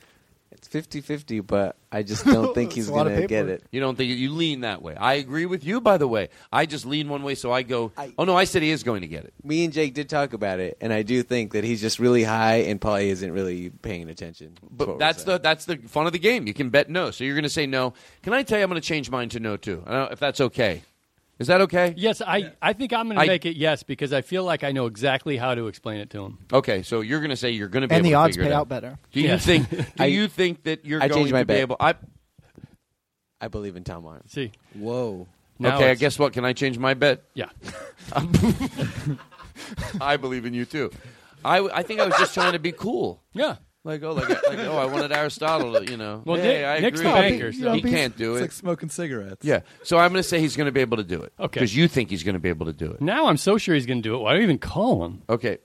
[0.73, 3.63] It's 50-50, but I just don't think he's It's a lot of gonna get it.
[3.71, 4.95] You don't think you lean that way.
[4.95, 6.29] I agree with you by the way.
[6.51, 9.01] I just lean one way so I go, "Oh no, I said he is going
[9.01, 11.63] to get it." Me and Jake did talk about it, and I do think that
[11.63, 14.57] he's just really high and probably isn't really paying attention.
[14.69, 16.47] But that's the that's the fun of the game.
[16.47, 17.11] You can bet no.
[17.11, 17.93] So you're going to say no.
[18.23, 19.83] Can I tell you I'm going to change mine to no too?
[19.85, 20.83] I don't know if that's okay.
[21.41, 21.95] Is that okay?
[21.97, 24.63] Yes, I, I think I'm going to I- make it yes because I feel like
[24.63, 26.37] I know exactly how to explain it to him.
[26.53, 28.35] Okay, so you're going to say you're going to be And able the to odds
[28.35, 28.99] figure pay it out better.
[29.11, 29.43] Do you Yes.
[29.45, 29.67] think?
[29.69, 31.61] Do I- you think that you're I going changed my to be bet.
[31.61, 31.77] able?
[31.79, 31.95] I,
[33.41, 34.29] I believe in Tom Arnold.
[34.29, 35.27] See, Whoa.
[35.57, 36.31] now okay, I it's- guess what?
[36.33, 37.23] Can I change my bet?
[37.33, 37.49] Yeah.
[39.99, 40.91] I believe in you too.
[41.43, 43.21] I, I think I was just trying to be cool.
[43.33, 43.55] Yeah.
[43.83, 46.21] Like oh, like, like oh, I wanted Aristotle to, you know.
[46.23, 47.11] Well, hey, Nick- I Nick's agree.
[47.11, 48.41] the banker, He- so- he can't do It's it.
[48.43, 49.43] like smoking cigarettes.
[49.43, 51.33] yeah, so I'm going to say he's going to be able to do it.
[51.39, 51.59] Okay.
[51.59, 53.01] because you think he's going to be able to do it.
[53.01, 54.19] Now I'm so sure he's going to do it.
[54.19, 55.23] Why do you even call him?
[55.27, 55.57] Okay.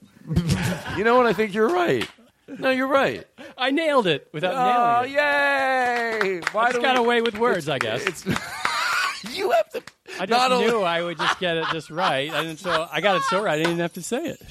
[0.97, 1.27] you know what?
[1.27, 2.09] I think you're right.
[2.47, 3.27] No, you're right.
[3.57, 5.15] I nailed it without Oh, nailing it.
[5.17, 6.41] yay!
[6.53, 8.03] Why I just got we- away with words, I guess.
[8.05, 8.25] It's
[9.37, 9.83] you have to.
[10.19, 13.01] I just not only- knew I would just get it just right, and so I
[13.01, 13.53] got it so right.
[13.53, 14.41] I didn't even have to say it.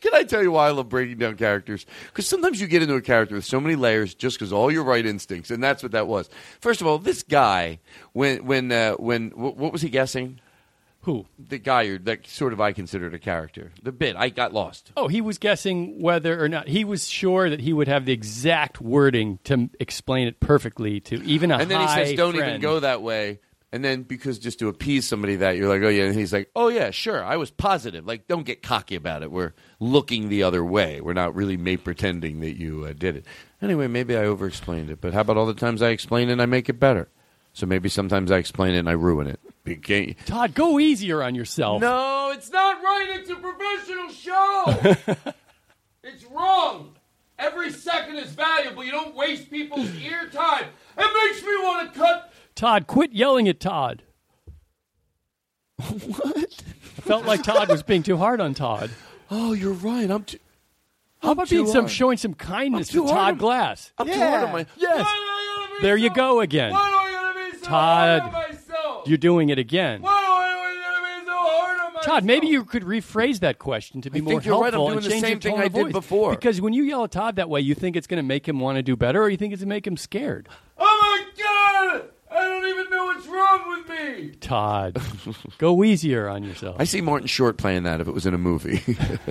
[0.00, 1.86] Can I tell you why I love breaking down characters?
[2.06, 4.84] Because sometimes you get into a character with so many layers just because all your
[4.84, 6.28] right instincts, and that's what that was.
[6.60, 7.80] First of all, this guy,
[8.12, 10.40] when when uh, when wh- what was he guessing?
[11.04, 11.24] Who?
[11.38, 13.72] The guy you're, that sort of I considered a character.
[13.82, 14.92] The bit I got lost.
[14.98, 18.12] Oh, he was guessing whether or not he was sure that he would have the
[18.12, 22.16] exact wording to m- explain it perfectly to even a and then he high says,
[22.16, 23.40] "Don't even go that way."
[23.72, 26.50] And then because just to appease somebody that you're like, "Oh yeah," and he's like,
[26.56, 29.30] "Oh yeah, sure, I was positive." Like, don't get cocky about it.
[29.30, 31.00] We're looking the other way.
[31.00, 33.26] We're not really made pretending that you uh, did it.
[33.62, 36.42] Anyway, maybe I over-explained it, but how about all the times I explain it and
[36.42, 37.08] I make it better?
[37.52, 39.40] So maybe sometimes I explain it and I ruin it.
[39.64, 41.80] Beca- Todd, go easier on yourself.
[41.80, 43.06] No, it's not right.
[43.20, 45.32] It's a professional show.
[46.04, 46.96] it's wrong.
[47.38, 48.84] Every second is valuable.
[48.84, 50.66] You don't waste people's ear time.
[50.98, 52.29] It makes me want to cut.
[52.54, 54.02] Todd, quit yelling at Todd.
[55.88, 56.36] what?
[56.98, 58.90] I felt like Todd was being too hard on Todd.
[59.30, 60.10] Oh, you're right.
[60.10, 60.38] I'm too.
[61.22, 61.90] How about too being some hard.
[61.90, 63.92] showing some kindness to Todd on- Glass?
[63.98, 64.66] I'm too hard on my.
[64.76, 64.98] Yes.
[64.98, 66.72] Why do I gotta be There you go again.
[66.72, 69.08] Why do I gotta be so Todd, hard on myself?
[69.08, 70.02] You're doing it again.
[70.02, 72.04] Why do I gotta be so hard on myself?
[72.06, 74.74] Todd, maybe you could rephrase that question to be I more think you're right.
[74.74, 75.92] I'm doing and the same thing I did voice.
[75.92, 76.30] before.
[76.32, 78.58] Because when you yell at Todd that way, you think it's going to make him
[78.60, 80.48] want to do better, or you think it's going to make him scared.
[80.78, 82.08] Oh my god!
[82.30, 84.30] I don't even know what's wrong with me.
[84.40, 85.00] Todd,
[85.58, 86.76] go easier on yourself.
[86.78, 88.82] I see Martin Short playing that if it was in a movie.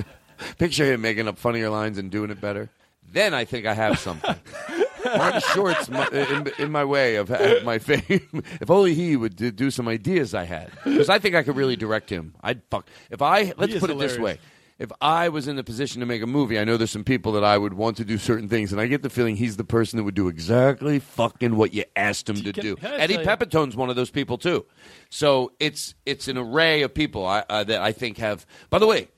[0.58, 2.70] Picture him making up funnier lines and doing it better.
[3.12, 4.36] Then I think I have something.
[5.06, 8.44] Martin Short's my, in, in my way of ha- my fame.
[8.62, 11.56] if only he would do, do some ideas I had, because I think I could
[11.56, 12.36] really direct him.
[12.42, 13.54] I'd fuck if I.
[13.58, 14.40] Let's is put it this way:
[14.80, 17.34] if I was in the position to make a movie, I know there's some people
[17.34, 19.66] that I would want to do certain things, and I get the feeling he's the
[19.66, 22.76] person that would do exactly fucking what you asked him to Can- do.
[22.78, 24.66] can Eddie Pepitone's one of those people too.
[25.10, 28.46] So it's it's an array of people I, uh, that I think have.
[28.70, 29.10] By the way,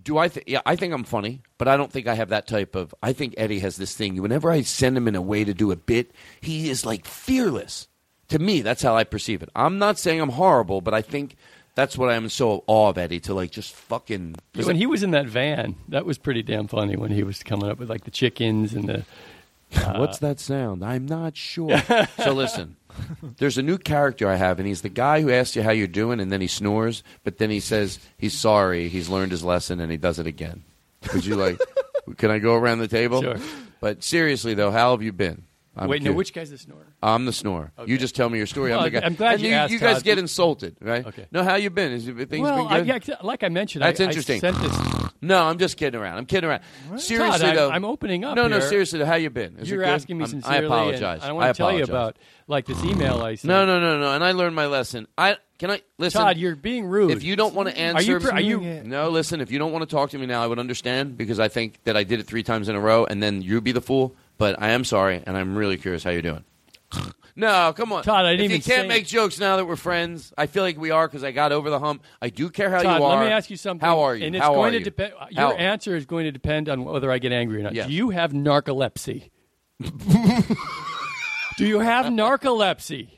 [0.00, 0.46] do I think?
[0.46, 2.94] Yeah, I think I'm funny, but I don't think I have that type of.
[3.02, 4.20] I think Eddie has this thing.
[4.20, 7.88] Whenever I send him in a way to do a bit, he is like fearless.
[8.28, 9.50] To me, that's how I perceive it.
[9.54, 11.36] I'm not saying I'm horrible, but I think
[11.74, 14.36] that's what I'm so awe of Eddie to like just fucking.
[14.62, 17.68] when he was in that van, that was pretty damn funny when he was coming
[17.68, 19.04] up with like the chickens and the.
[19.76, 20.84] uh, What's that sound?
[20.84, 21.76] I'm not sure.
[22.22, 22.76] so listen,
[23.38, 25.86] there's a new character I have, and he's the guy who asks you how you're
[25.88, 29.80] doing, and then he snores, but then he says he's sorry, he's learned his lesson,
[29.80, 30.62] and he does it again.
[31.12, 31.58] Would you like?
[32.16, 33.20] can I go around the table?
[33.22, 33.36] Sure.
[33.80, 35.42] But seriously though, how have you been?
[35.76, 36.86] I'm Wait, no, which guy's the snorer?
[37.02, 37.72] I'm the snorer.
[37.84, 38.70] You just tell me your story.
[38.70, 39.06] Well, I'm the guy.
[39.06, 40.04] I'm glad and you you, asked, you guys Todd.
[40.04, 41.04] get insulted, right?
[41.04, 41.26] Okay.
[41.32, 41.92] No, how you been?
[41.92, 43.08] Is things well, been I, good?
[43.08, 44.36] yeah, like I mentioned, That's I, interesting.
[44.36, 44.76] I sent this.
[45.24, 46.18] No, I'm just kidding around.
[46.18, 46.60] I'm kidding around.
[46.96, 48.68] Seriously Todd, I'm- though, I'm opening up No, no, here.
[48.68, 49.56] seriously though, how you been?
[49.56, 50.58] Is You're asking me I'm- sincerely.
[50.58, 51.22] I apologize.
[51.22, 53.48] I want to tell you about like this email I sent.
[53.48, 54.12] No, no, no, no.
[54.12, 55.06] And I learned my lesson.
[55.16, 56.20] I can I listen.
[56.20, 57.10] Todd, you're being rude.
[57.10, 58.20] If you don't want to answer, Are you?
[58.20, 58.60] pr- Are you?
[58.84, 59.40] No, listen.
[59.40, 61.82] If you don't want to talk to me now, I would understand because I think
[61.84, 64.14] that I did it three times in a row, and then you be the fool.
[64.38, 66.44] But I am sorry, and I'm really curious how you're doing.
[67.36, 69.76] no, come on, Todd, I didn't if you can't say- make jokes now that we're
[69.76, 72.02] friends, I feel like we are because I got over the hump.
[72.20, 73.16] I do care how Todd, you are.
[73.18, 73.84] let me ask you something.
[73.86, 74.26] How are you?
[74.26, 74.84] And it's how going to you?
[74.84, 75.12] depend.
[75.30, 77.74] Your How- answer is going to depend on whether I get angry or not.
[77.74, 77.86] Yes.
[77.88, 79.30] Do you have narcolepsy?
[81.56, 83.08] Do you have narcolepsy?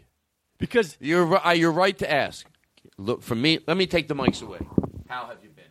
[0.58, 2.46] Because you're uh, you're right to ask.
[2.98, 3.58] Look for me.
[3.66, 4.58] Let me take the mics away.
[5.08, 5.64] How have you been?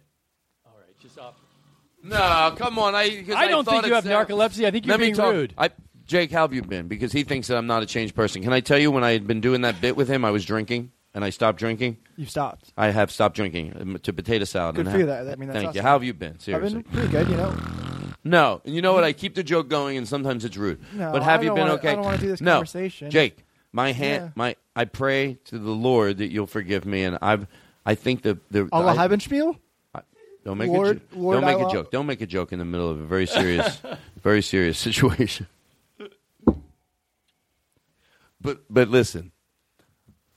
[0.65, 1.35] All right, just off.
[2.05, 2.95] No, come on.
[2.95, 4.65] I I don't think you have narcolepsy.
[4.65, 5.53] I think you're Let me being talk- rude.
[5.57, 5.69] I,
[6.05, 6.87] Jake, how have you been?
[6.87, 8.43] Because he thinks that I'm not a changed person.
[8.43, 10.45] Can I tell you when I had been doing that bit with him, I was
[10.45, 11.97] drinking and I stopped drinking.
[12.15, 12.71] You've stopped.
[12.77, 14.75] I have stopped drinking um, to potato salad.
[14.75, 15.07] Good and for you.
[15.07, 15.79] ha- That I mean, that's thank you.
[15.81, 15.85] awesome.
[15.85, 16.37] How have you been?
[16.39, 16.77] Seriously.
[16.79, 17.29] I've been pretty good.
[17.29, 17.55] You know.
[18.27, 19.03] No, and you know what?
[19.03, 20.79] I keep the joke going, and sometimes it's rude.
[20.95, 21.89] No, but have I you don't been wanna- okay?
[21.91, 23.11] I don't wanna do this no, conversation.
[23.11, 23.45] Jake.
[23.71, 24.29] My hand, Yeah.
[24.33, 24.55] my.
[24.75, 27.45] I pray to the Lord that you'll forgive me, and I've.
[27.85, 28.67] I think the the.
[28.71, 29.59] Allah I- Heibenspiel?
[30.45, 31.67] Don't make Lord- a jo- Lord don't make Allah?
[31.67, 31.91] a joke.
[31.91, 33.81] Don't make a joke in the middle of a very serious,
[34.23, 35.47] very serious situation.
[38.41, 39.31] But but listen,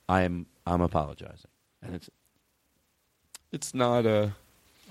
[0.07, 1.51] I am I'm apologizing,
[1.83, 2.09] and it's
[3.51, 4.33] it's not a.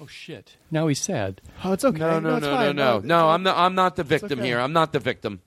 [0.01, 0.57] Oh shit!
[0.71, 1.41] Now he's sad.
[1.65, 1.99] Oh, it's okay.
[1.99, 2.77] No, no, it's no, no, fine.
[2.77, 3.29] no, no.
[3.31, 3.57] I'm not.
[3.57, 4.47] I'm not the victim okay.
[4.49, 4.61] here.
[4.61, 5.41] I'm not the victim.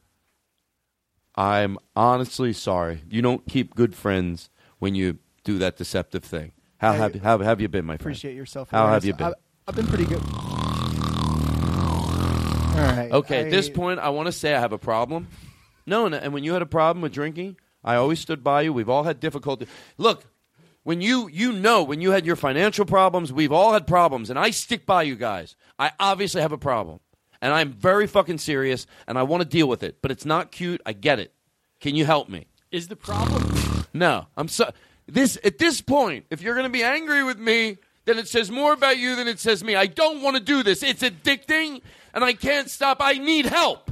[1.36, 3.04] I'm honestly sorry.
[3.10, 6.52] You don't keep good friends when you do that deceptive thing.
[6.80, 8.02] How Hey, have how have you been, my friend?
[8.02, 8.70] Appreciate yourself.
[8.70, 9.34] How have you been?
[9.72, 10.22] I've, I've been pretty good.
[12.74, 13.12] All right.
[13.12, 15.28] Okay, at this point, I want to say I have a problem.
[15.86, 18.74] No, and, and when you had a problem with drinking, I always stood by you.
[18.74, 19.68] We've all had difficulty.
[19.98, 20.26] Look,
[20.84, 24.38] when you you know when you had your financial problems, we've all had problems, and
[24.38, 25.56] I stick by you guys.
[25.80, 27.00] I obviously have a problem,
[27.42, 30.02] and I'm very fucking serious, and I want to deal with it.
[30.02, 30.82] But it's not cute.
[30.86, 31.34] I get it.
[31.80, 32.48] Can you help me?
[32.72, 33.86] Is the problem?
[33.94, 34.72] No, I'm so.
[35.08, 38.50] This at this point, if you're going to be angry with me, then it says
[38.52, 39.76] more about you than it says me.
[39.76, 40.84] I don't want to do this.
[40.84, 41.82] It's addicting,
[42.14, 42.98] and I can't stop.
[43.00, 43.92] I need help.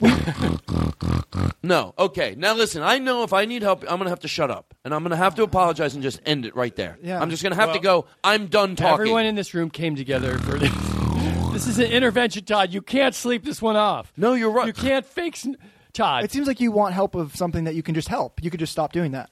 [1.62, 2.34] no, okay.
[2.36, 2.82] Now listen.
[2.82, 5.02] I know if I need help, I'm going to have to shut up, and I'm
[5.02, 6.98] going to have to apologize and just end it right there.
[7.02, 7.20] Yeah.
[7.20, 8.06] I'm just going to have to go.
[8.22, 8.94] I'm done talking.
[8.94, 10.72] Everyone in this room came together for this.
[11.52, 12.72] this is an intervention, Todd.
[12.72, 14.12] You can't sleep this one off.
[14.16, 14.66] No, you're right.
[14.66, 15.46] You can't fix
[15.92, 16.24] Todd.
[16.24, 18.42] It seems like you want help of something that you can just help.
[18.42, 19.30] You could just stop doing that.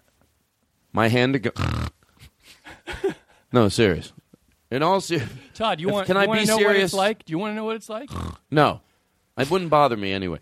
[0.93, 1.51] My hand to go.
[3.53, 4.13] no, serious.
[4.71, 5.29] In all serious.
[5.55, 6.07] Todd, you want?
[6.07, 6.65] Can you I be know serious?
[6.67, 7.25] What it's like?
[7.25, 8.11] Do you want to know what it's like?
[8.51, 8.81] No,
[9.39, 10.39] it wouldn't bother me anyway.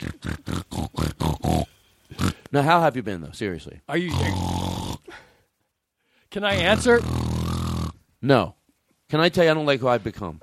[2.52, 3.32] Now, how have you been though?
[3.32, 4.10] Seriously, Are you?
[6.30, 7.00] Can I answer?
[8.22, 8.54] no.
[9.10, 10.40] Can I tell you I don't like who I've become?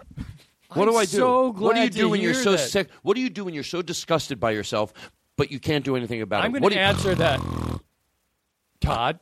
[0.73, 1.17] What I'm do I do?
[1.17, 2.59] so what do you do when you're so that.
[2.59, 2.89] sick?
[3.01, 4.93] What do you do when you're so disgusted by yourself,
[5.35, 6.59] but you can't do anything about I'm it?
[6.59, 7.41] going What to answer that,
[8.79, 9.19] Todd.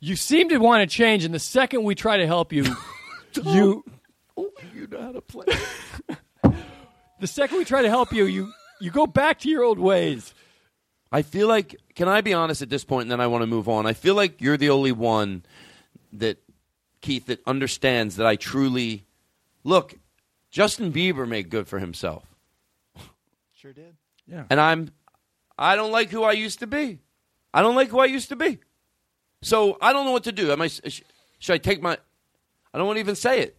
[0.00, 2.64] You seem to want to change, and the second we try to help you,
[3.44, 3.84] you
[4.36, 5.46] oh, you know how to play.
[7.20, 10.34] the second we try to help you, you you go back to your old ways.
[11.10, 13.46] I feel like, can I be honest at this point, and then I want to
[13.46, 13.86] move on?
[13.86, 15.44] I feel like you're the only one
[16.12, 16.38] that,
[17.00, 19.04] Keith, that understands that I truly
[19.62, 19.94] look.
[20.50, 22.24] Justin Bieber made good for himself,
[23.52, 23.94] Sure did.
[24.26, 24.44] Yeah.
[24.50, 24.90] and I'm,
[25.56, 26.98] I don't like who I used to be.
[27.52, 28.58] I don't like who I used to be.
[29.44, 30.50] So I don't know what to do.
[30.50, 30.68] Am I?
[30.68, 31.02] sh-
[31.38, 31.96] Should I take my?
[32.72, 33.56] I don't want to even say it.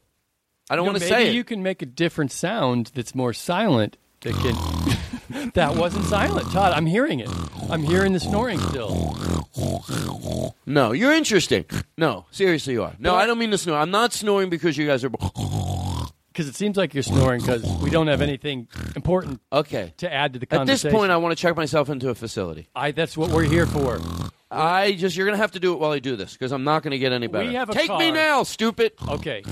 [0.70, 1.26] I don't You know, want to say it.
[1.26, 3.98] Maybe you can make a different sound that's more silent.
[4.22, 5.52] That can.
[5.54, 6.74] that wasn't silent, Todd.
[6.74, 7.30] I'm hearing it.
[7.70, 9.16] I'm hearing the snoring still.
[10.66, 11.66] No, you're interesting.
[11.98, 12.94] No, seriously, you are.
[12.98, 13.78] No, I don't mean to snore.
[13.78, 15.12] I'm not snoring because you guys are.
[16.36, 19.94] Because it seems like you're snoring because we don't have anything important Okay.
[20.00, 20.62] to add to the conversation.
[20.70, 21.00] At this conversation.
[21.00, 22.68] point, I want to check myself into a facility.
[22.76, 24.02] I, that's what we're here for.
[24.52, 26.84] I just you're gonna have to do it while I do this because I'm not
[26.84, 27.48] gonna get any better.
[27.48, 28.12] We have a Take me car.
[28.12, 28.92] now, stupid.
[29.08, 29.44] Okay,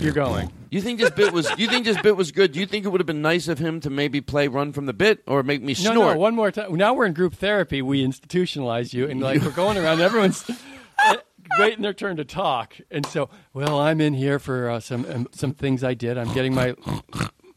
[0.00, 0.50] you're going.
[0.70, 1.48] You think this bit was?
[1.58, 2.52] You think this bit was good?
[2.52, 4.86] Do you think it would have been nice of him to maybe play "Run from
[4.86, 6.14] the Bit" or make me No, snort?
[6.16, 6.74] no, one more time.
[6.76, 7.82] Now we're in group therapy.
[7.82, 10.00] We institutionalize you, and like we're going around.
[10.00, 10.48] Everyone's
[11.58, 15.28] waiting their turn to talk, and so, well, I'm in here for uh, some um,
[15.32, 16.18] some things I did.
[16.18, 16.74] I'm getting my.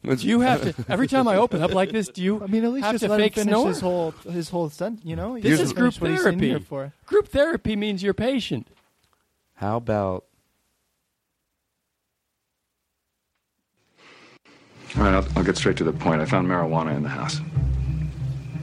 [0.04, 2.08] Do you have to every time I open up like this?
[2.08, 2.42] Do you?
[2.42, 3.68] I mean, at least have just to let him fake finish snore?
[3.68, 5.04] his whole his whole sentence.
[5.04, 6.48] You know, This is group what he's in therapy.
[6.50, 6.94] here for.
[7.06, 8.68] Group therapy means you're patient.
[9.56, 10.26] How about?
[14.98, 16.22] All right, I'll, I'll get straight to the point.
[16.22, 17.40] I found marijuana in the house.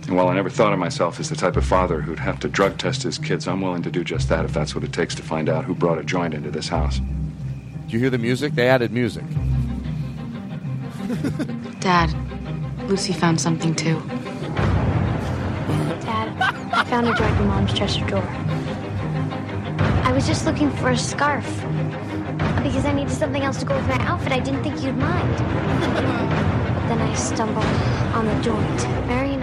[0.07, 2.49] And while I never thought of myself as the type of father who'd have to
[2.49, 5.17] drug test his kids, I'm willing to do just that if that's what it takes
[5.17, 6.99] to find out who brought a joint into this house.
[6.99, 8.55] Do you hear the music?
[8.55, 9.25] They added music.
[11.81, 12.15] Dad,
[12.89, 14.01] Lucy found something too.
[16.03, 16.33] Dad,
[16.73, 18.23] I found a joint in Mom's dresser drawer.
[20.05, 21.45] I was just looking for a scarf
[22.63, 24.33] because I needed something else to go with my outfit.
[24.33, 26.23] I didn't think you'd mind.
[26.87, 27.65] But then I stumbled
[28.15, 29.09] on the joint.
[29.09, 29.36] Mary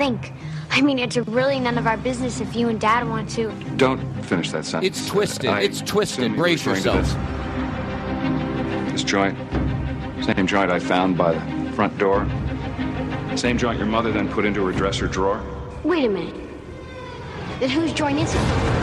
[0.00, 0.32] think.
[0.70, 3.52] I mean, it's really none of our business if you and Dad want to.
[3.76, 4.98] Don't finish that sentence.
[4.98, 5.50] It's twisted.
[5.50, 6.34] I It's twisted.
[6.36, 7.04] Brace referring yourself.
[8.86, 8.92] This.
[8.92, 9.36] this joint,
[10.24, 12.26] same joint I found by the front door,
[13.36, 15.42] same joint your mother then put into her dresser drawer.
[15.84, 16.34] Wait a minute.
[17.58, 18.79] Then whose joint is it?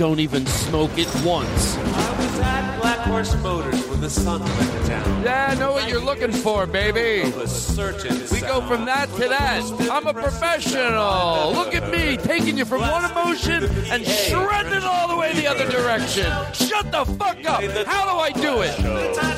[0.00, 1.76] Don't even smoke it once.
[1.76, 5.22] I was at Black Horse Motors when the sun went to town.
[5.22, 7.28] Yeah, I know what you're looking for, baby.
[7.28, 9.60] Of a certain We go from that to that.
[9.90, 11.52] I'm a professional.
[11.52, 15.46] Look at me, taking you from one emotion and shredding it all the way the
[15.46, 16.32] other direction.
[16.54, 17.62] Shut the fuck up.
[17.86, 18.74] How do I do it?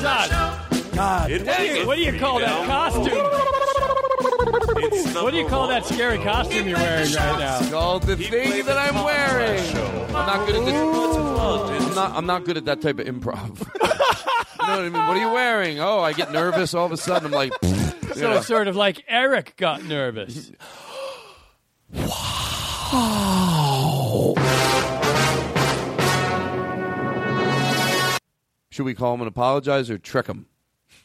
[0.01, 1.29] Todd, God.
[1.29, 3.17] It what do you, what do you call that costume?
[5.21, 7.59] What do you call that scary costume you're wearing right now?
[7.59, 10.02] It's called the thing that I'm wearing.
[10.15, 10.75] I'm not good at this.
[10.75, 13.59] I'm not, I'm not good at that type of improv.
[13.81, 13.87] you
[14.67, 14.93] know what I mean?
[14.93, 15.79] What are you wearing?
[15.79, 17.27] Oh, I get nervous all of a sudden.
[17.27, 17.69] I'm like, you
[18.15, 18.41] So know.
[18.41, 20.51] sort of like Eric got nervous.
[22.93, 24.35] Wow.
[28.69, 30.45] Should we call him and apologize or trick him?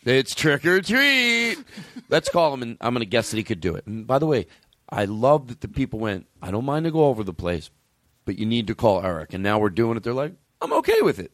[0.05, 1.57] It's trick or treat.
[2.09, 3.87] Let's call him, and I'm going to guess that he could do it.
[3.87, 4.47] And by the way,
[4.89, 6.27] I love that the people went.
[6.43, 7.71] I don't mind to go over the place,
[8.29, 9.33] but you need to call Eric.
[9.33, 10.03] And now we're doing it.
[10.03, 11.33] They're like, I'm okay with it.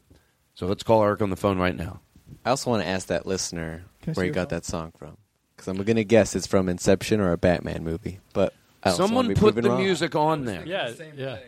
[0.55, 1.99] So let's call Eric on the phone right now.
[2.45, 4.57] I also want to ask that listener Can I see where he your got phone?
[4.59, 5.17] that song from.
[5.57, 8.21] Because I'm going to guess it's from Inception or a Batman movie.
[8.33, 9.81] But I also Someone wanna be put proven the wrong.
[9.83, 10.65] music on there.
[10.65, 11.39] Yeah, yeah.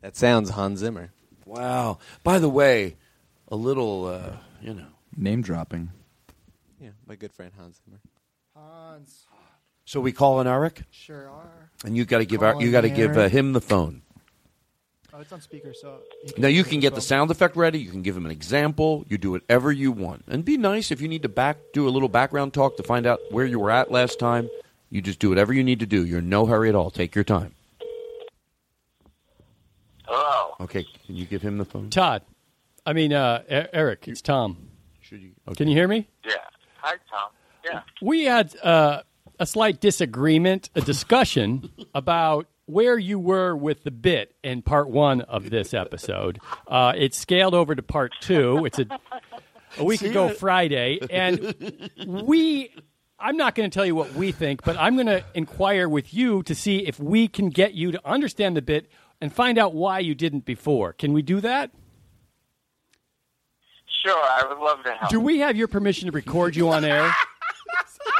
[0.00, 1.12] That sounds Hans Zimmer.
[1.44, 1.98] Wow.
[2.22, 2.96] By the way,
[3.48, 4.86] a little, uh, you know.
[5.14, 5.90] Name dropping.
[6.80, 8.00] Yeah, my good friend Hans Zimmer.
[8.56, 9.26] Hans.
[9.84, 11.70] So we call in Eric, Sure are.
[11.84, 13.32] and you got to give our, you got to give uh, Eric.
[13.32, 14.00] him the phone.
[15.16, 16.00] Oh, it's on speaker, so.
[16.36, 17.78] Now you can get the sound effect ready.
[17.78, 19.04] You can give him an example.
[19.08, 21.90] You do whatever you want, and be nice if you need to back do a
[21.90, 24.50] little background talk to find out where you were at last time.
[24.90, 26.04] You just do whatever you need to do.
[26.04, 26.90] You're in no hurry at all.
[26.90, 27.54] Take your time.
[30.04, 30.56] Hello.
[30.60, 31.90] Okay, can you give him the phone?
[31.90, 32.22] Todd,
[32.84, 34.68] I mean uh, E- Eric, it's Tom.
[35.00, 35.30] Should you?
[35.56, 36.08] Can you hear me?
[36.26, 36.34] Yeah.
[36.78, 37.30] Hi, Tom.
[37.64, 37.82] Yeah.
[38.02, 39.02] We had uh,
[39.38, 45.20] a slight disagreement, a discussion about where you were with the bit in part one
[45.22, 46.38] of this episode.
[46.66, 48.64] Uh, it scaled over to part two.
[48.64, 48.86] It's a,
[49.78, 50.38] a week See ago it?
[50.38, 52.74] Friday, and we.
[53.16, 56.12] I'm not going to tell you what we think, but I'm going to inquire with
[56.12, 58.90] you to see if we can get you to understand the bit
[59.20, 60.92] and find out why you didn't before.
[60.92, 61.70] Can we do that?
[64.04, 65.10] Sure, I would love to help.
[65.10, 67.14] Do we have your permission to record you on air?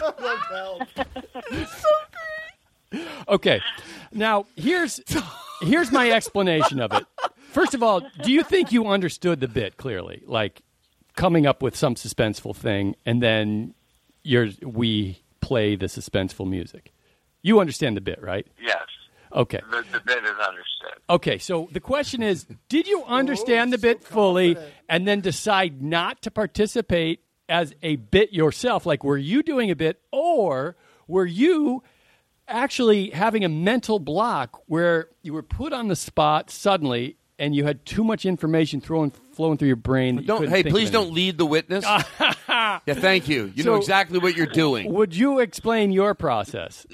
[3.28, 3.60] Okay.
[4.12, 5.00] Now, here's
[5.62, 7.04] here's my explanation of it.
[7.50, 10.22] First of all, do you think you understood the bit clearly?
[10.26, 10.62] Like
[11.16, 13.74] coming up with some suspenseful thing and then
[14.22, 16.92] you're we play the suspenseful music.
[17.42, 18.46] You understand the bit, right?
[18.60, 18.82] Yes.
[19.34, 19.60] Okay.
[19.70, 21.00] The, the bit is understood.
[21.10, 24.56] Okay, so the question is, did you oh, understand the bit fully
[24.88, 28.86] and then decide not to participate as a bit yourself?
[28.86, 30.76] Like, were you doing a bit, or
[31.08, 31.82] were you
[32.48, 37.64] actually having a mental block where you were put on the spot suddenly and you
[37.64, 40.16] had too much information flowing, flowing through your brain?
[40.16, 40.38] that Don't.
[40.40, 41.06] couldn't Hey, think please anything?
[41.06, 41.84] don't lead the witness.
[42.48, 43.52] yeah, thank you.
[43.54, 44.92] You know exactly what you're doing.
[44.92, 46.86] Would you explain your process?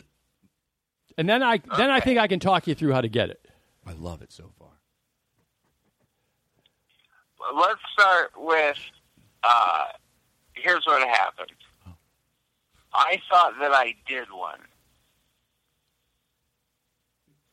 [1.19, 3.47] And then I then I think I can talk you through how to get it.
[3.87, 4.69] I love it so far.
[7.55, 8.79] Let's start with
[9.43, 9.85] uh,
[10.55, 11.51] here's what happened.
[12.93, 14.61] I thought that I did one.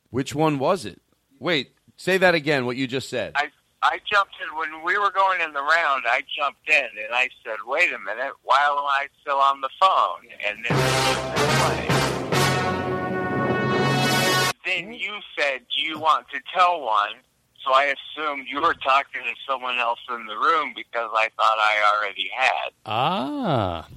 [0.10, 1.02] Which one was it?
[1.40, 2.66] Wait, say that again.
[2.66, 3.34] What you just said.
[3.36, 3.50] I
[3.84, 6.04] I jumped in when we were going in the round.
[6.08, 9.70] I jumped in and I said, "Wait a minute, why am I still on the
[9.80, 10.76] phone?" And then
[14.66, 17.16] then you said, "Do you want to tell one?"
[17.64, 21.58] So I assumed you were talking to someone else in the room because I thought
[21.58, 22.72] I already had.
[22.86, 23.88] Ah.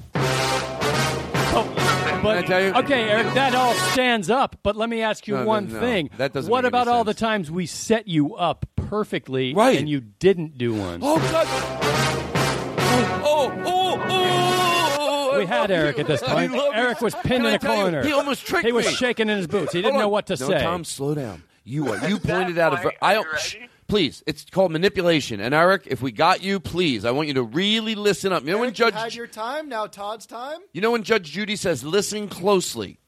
[2.23, 2.73] Oh, I but, tell you?
[2.75, 4.57] okay, Eric, that all stands up.
[4.63, 5.81] But let me ask you No, no, one no.
[5.81, 6.11] thing.
[6.19, 9.79] That doesn't What make any about all the times we set you up perfectly Right.
[9.79, 11.01] and you didn't do one?
[11.03, 11.47] Oh God!
[13.23, 15.31] Oh, oh, oh, oh!
[15.33, 16.53] oh we had Eric at this point.
[16.75, 18.03] Eric was pinned in a tell you, corner.
[18.03, 18.71] he almost tricked me.
[18.71, 18.93] He was me.
[18.93, 19.73] shaking in his boots.
[19.73, 20.61] He didn't know what to no, say.
[20.61, 21.43] Tom, slow down.
[21.65, 22.83] You are you pointed out a.
[22.83, 23.27] ver- I don't.
[23.91, 24.23] Please.
[24.27, 25.41] It's called manipulation.
[25.41, 28.45] And Eric, if we got you, please, I want you to really listen up.
[28.45, 29.69] You know when Eric, you Judge had your time.
[29.69, 30.61] Now Todd's time.
[30.73, 33.01] you know when Judge Judy says, listen closely,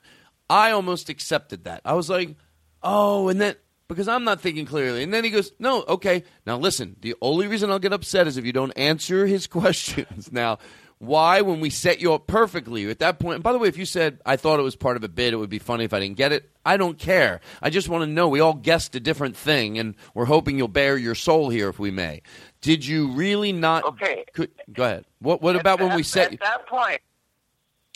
[0.50, 1.82] I almost accepted that.
[1.84, 2.36] I was like,
[2.82, 3.54] oh, and then,
[3.86, 5.04] because I'm not thinking clearly.
[5.04, 6.24] And then he goes, no, okay.
[6.46, 10.32] Now listen, the only reason I'll get upset is if you don't answer his questions.
[10.32, 10.58] Now,
[11.02, 13.76] why, when we set you up perfectly at that point, and by the way, if
[13.76, 15.92] you said, I thought it was part of a bid, it would be funny if
[15.92, 17.40] I didn't get it, I don't care.
[17.60, 18.28] I just want to know.
[18.28, 21.80] We all guessed a different thing, and we're hoping you'll bare your soul here if
[21.80, 22.22] we may.
[22.60, 23.82] Did you really not?
[23.82, 24.26] Okay.
[24.32, 25.04] Could, go ahead.
[25.18, 26.38] What, what about when we set at you?
[26.38, 27.00] that point?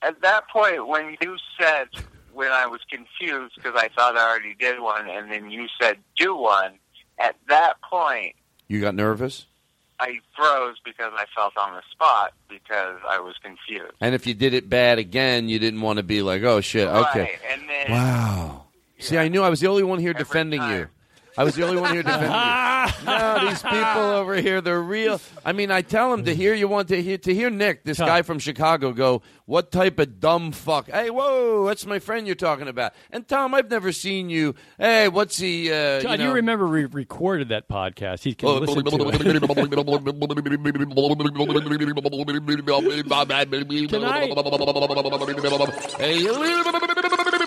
[0.03, 1.87] At that point, when you said
[2.35, 5.99] when I was confused because I thought I already did one, and then you said
[6.17, 6.73] do one.
[7.21, 8.35] At that point,
[8.67, 9.47] You got nervous?
[9.99, 13.94] I froze because I felt on the spot because I was confused.
[14.01, 16.86] And if you did it bad again, you didn't want to be like, oh shit,
[16.86, 17.20] okay.
[17.20, 18.64] Right, and then Wow.
[18.99, 20.88] See, I knew I was the only one here defending you.
[21.39, 22.37] I was the only one here defending you.
[23.07, 25.20] No, these people over here, they're real.
[25.45, 27.99] I mean, I tell them to hear you want to hear to hear Nick, this
[27.99, 32.37] guy from Chicago, go, "What type of dumb fuck?" Hey, whoa, that's my friend you're
[32.37, 32.95] talking about.
[33.11, 34.55] And Tom, I've never seen you.
[34.78, 35.70] Hey, what's he?
[35.70, 38.22] Uh, Todd, you you, remember we recorded that podcast.
[38.22, 39.16] He can listen to it.
[43.89, 44.32] Tonight.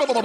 [0.09, 0.15] Hey,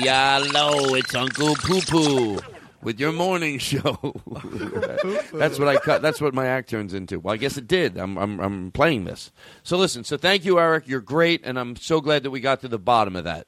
[0.00, 2.38] hello, it's Uncle Poo Poo
[2.82, 4.20] with your morning show.
[5.32, 6.02] that's what I cut.
[6.02, 7.20] That's what my act turns into.
[7.20, 7.96] Well, I guess it did.
[7.96, 9.30] I'm, I'm, I'm playing this.
[9.62, 10.02] So listen.
[10.02, 10.88] So thank you, Eric.
[10.88, 13.46] You're great, and I'm so glad that we got to the bottom of that.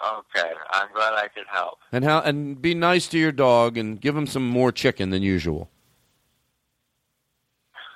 [0.00, 1.78] okay, I'm glad I could help.
[1.90, 2.20] And how?
[2.20, 5.68] And be nice to your dog, and give him some more chicken than usual.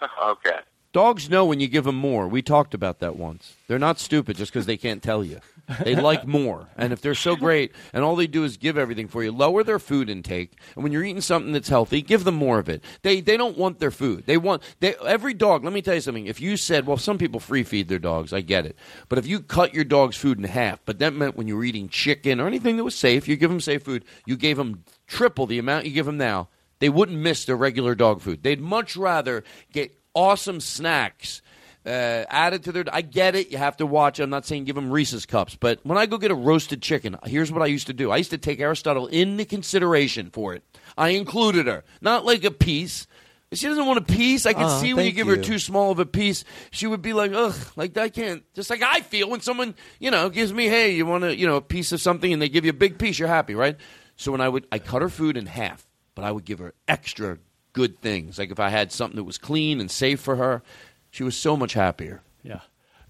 [0.24, 0.58] okay.
[0.92, 2.26] Dogs know when you give them more.
[2.26, 3.54] We talked about that once.
[3.68, 5.38] They're not stupid just because they can't tell you.
[5.84, 6.66] They like more.
[6.76, 9.62] And if they're so great and all they do is give everything for you, lower
[9.62, 10.58] their food intake.
[10.74, 12.82] And when you're eating something that's healthy, give them more of it.
[13.02, 14.26] They they don't want their food.
[14.26, 15.62] They want they, every dog.
[15.62, 16.26] Let me tell you something.
[16.26, 18.76] If you said, well, some people free feed their dogs, I get it.
[19.08, 21.64] But if you cut your dog's food in half, but that meant when you were
[21.64, 24.04] eating chicken or anything that was safe, you give them safe food.
[24.26, 26.48] You gave them triple the amount you give them now.
[26.80, 28.42] They wouldn't miss their regular dog food.
[28.42, 31.42] They'd much rather get awesome snacks
[31.86, 32.84] uh, added to their.
[32.92, 33.50] I get it.
[33.50, 34.20] You have to watch.
[34.20, 37.16] I'm not saying give them Reese's cups, but when I go get a roasted chicken,
[37.24, 38.10] here's what I used to do.
[38.10, 40.62] I used to take Aristotle into consideration for it.
[40.98, 43.06] I included her, not like a piece.
[43.52, 45.90] She doesn't want a piece, I can Oh, see when you give her too small
[45.90, 48.44] of a piece, she would be like, ugh, like I can't.
[48.54, 51.48] Just like I feel when someone, you know, gives me, hey, you want to, you
[51.48, 53.76] know, a piece of something, and they give you a big piece, you're happy, right?
[54.14, 55.84] So when I would, I cut her food in half,
[56.14, 57.38] but I would give her extra
[57.72, 58.38] good things.
[58.38, 60.62] Like if I had something that was clean and safe for her,
[61.10, 62.22] she was so much happier.
[62.42, 62.60] Yeah.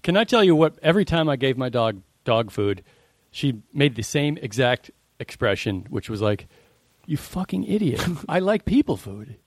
[0.03, 0.77] Can I tell you what?
[0.81, 2.83] Every time I gave my dog dog food,
[3.31, 6.47] she made the same exact expression, which was like,
[7.05, 8.03] "You fucking idiot!
[8.29, 9.37] I like people food,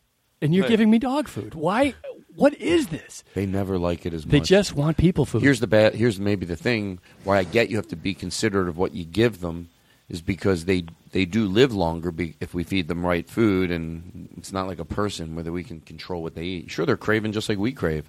[0.40, 1.54] and you're giving me dog food.
[1.54, 1.94] Why?
[2.36, 4.48] What is this?" They never like it as They much.
[4.48, 5.42] They just want people food.
[5.42, 5.94] Here's the bad.
[5.94, 9.04] Here's maybe the thing why I get you have to be considerate of what you
[9.04, 9.70] give them
[10.08, 14.28] is because they they do live longer be, if we feed them right food, and
[14.36, 16.70] it's not like a person whether we can control what they eat.
[16.70, 18.08] Sure, they're craving just like we crave,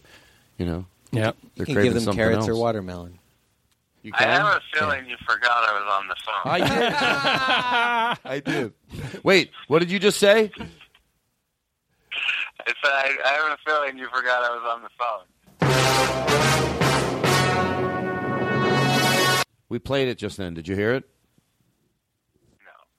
[0.58, 0.86] you know.
[1.12, 3.20] Yeah, they're You can craving give them something carrots or watermelon.
[4.04, 6.46] You I have a feeling you forgot I was on the phone.
[6.46, 6.93] I did.
[8.32, 8.74] I did.
[9.24, 10.52] Wait, what did you just say?
[12.68, 15.26] I said I, I have a feeling you forgot I was on the phone.
[19.70, 20.54] We played it just then.
[20.54, 21.10] Did you hear it?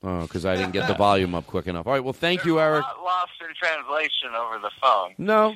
[0.03, 0.11] No.
[0.11, 1.87] Oh, because I didn't get the volume up quick enough.
[1.87, 2.05] All right.
[2.05, 2.83] Well, thank you, Eric.
[2.83, 5.15] Not lost in translation over the phone.
[5.19, 5.55] No.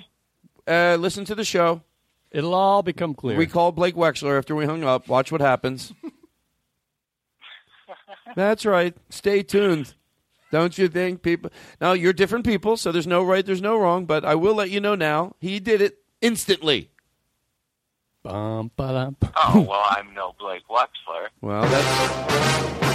[0.66, 1.82] Uh, listen to the show.
[2.30, 3.36] It'll all become clear.
[3.36, 5.08] We called Blake Wexler after we hung up.
[5.08, 5.92] Watch what happens.
[8.36, 8.96] That's right.
[9.08, 9.94] Stay tuned.
[10.52, 11.50] Don't you think, people?
[11.80, 14.70] Now, you're different people, so there's no right, there's no wrong, but I will let
[14.70, 15.36] you know now.
[15.40, 16.90] He did it instantly.
[18.22, 19.16] Bum, ba-dum.
[19.36, 21.28] Oh, well, I'm no Blake Wexler.
[21.40, 22.89] Well, that's.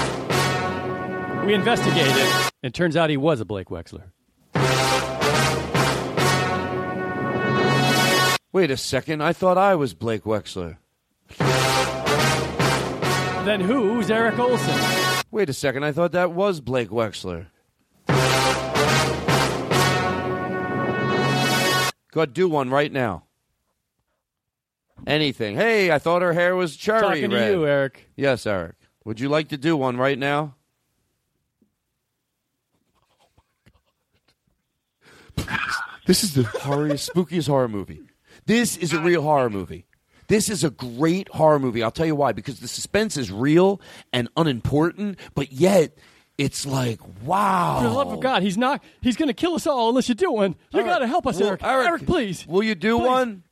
[1.46, 2.28] We investigated.
[2.64, 4.06] It turns out he was a Blake Wexler.
[8.52, 9.22] Wait a second.
[9.22, 10.78] I thought I was Blake Wexler.
[13.46, 14.82] Then who's Eric Olson?
[15.30, 15.84] Wait a second.
[15.84, 17.46] I thought that was Blake Wexler.
[22.12, 23.26] Go ahead, do one right now.
[25.06, 25.58] Anything.
[25.58, 28.10] Hey, I thought her hair was cherry Talking to you, Eric.
[28.16, 28.78] Yes, Eric.
[29.04, 30.56] Would you like to do one right now?
[36.06, 38.02] This is the horriest, spookiest horror movie.
[38.46, 39.86] This is a real horror movie.
[40.28, 41.84] This is a great horror movie.
[41.84, 42.32] I'll tell you why.
[42.32, 43.80] Because the suspense is real
[44.12, 45.98] and unimportant, but yet
[46.38, 47.78] it's like, wow.
[47.82, 48.84] For the love of God, he's not.
[49.02, 50.56] He's going to kill us all unless you do one.
[50.72, 51.64] You got to help us, Well, Eric.
[51.64, 52.46] Eric, please.
[52.48, 53.06] Will you do Please.
[53.08, 53.44] one?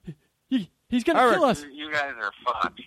[0.50, 1.36] He, he's going to Eric.
[1.36, 1.64] kill us.
[1.72, 2.82] You guys are fucked.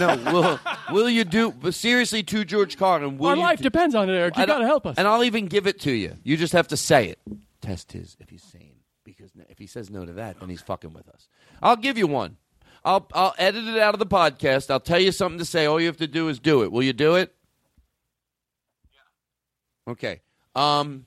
[0.00, 0.60] No, will
[0.94, 1.52] will you do?
[1.52, 4.36] But seriously, to George Carlin, will Our you life do- depends on it, Eric.
[4.36, 4.96] You And I- got to help us.
[4.96, 6.16] And I'll even give it to you.
[6.24, 7.18] You just have to say it.
[7.60, 8.75] Test his if he's sane.
[9.06, 11.28] Because if he says no to that, then he's fucking with us.
[11.62, 12.36] I'll give you one.
[12.84, 14.70] I'll I'll edit it out of the podcast.
[14.70, 15.64] I'll tell you something to say.
[15.64, 16.72] All you have to do is do it.
[16.72, 17.34] Will you do it?
[18.92, 19.92] Yeah.
[19.92, 20.20] Okay.
[20.54, 21.06] Um,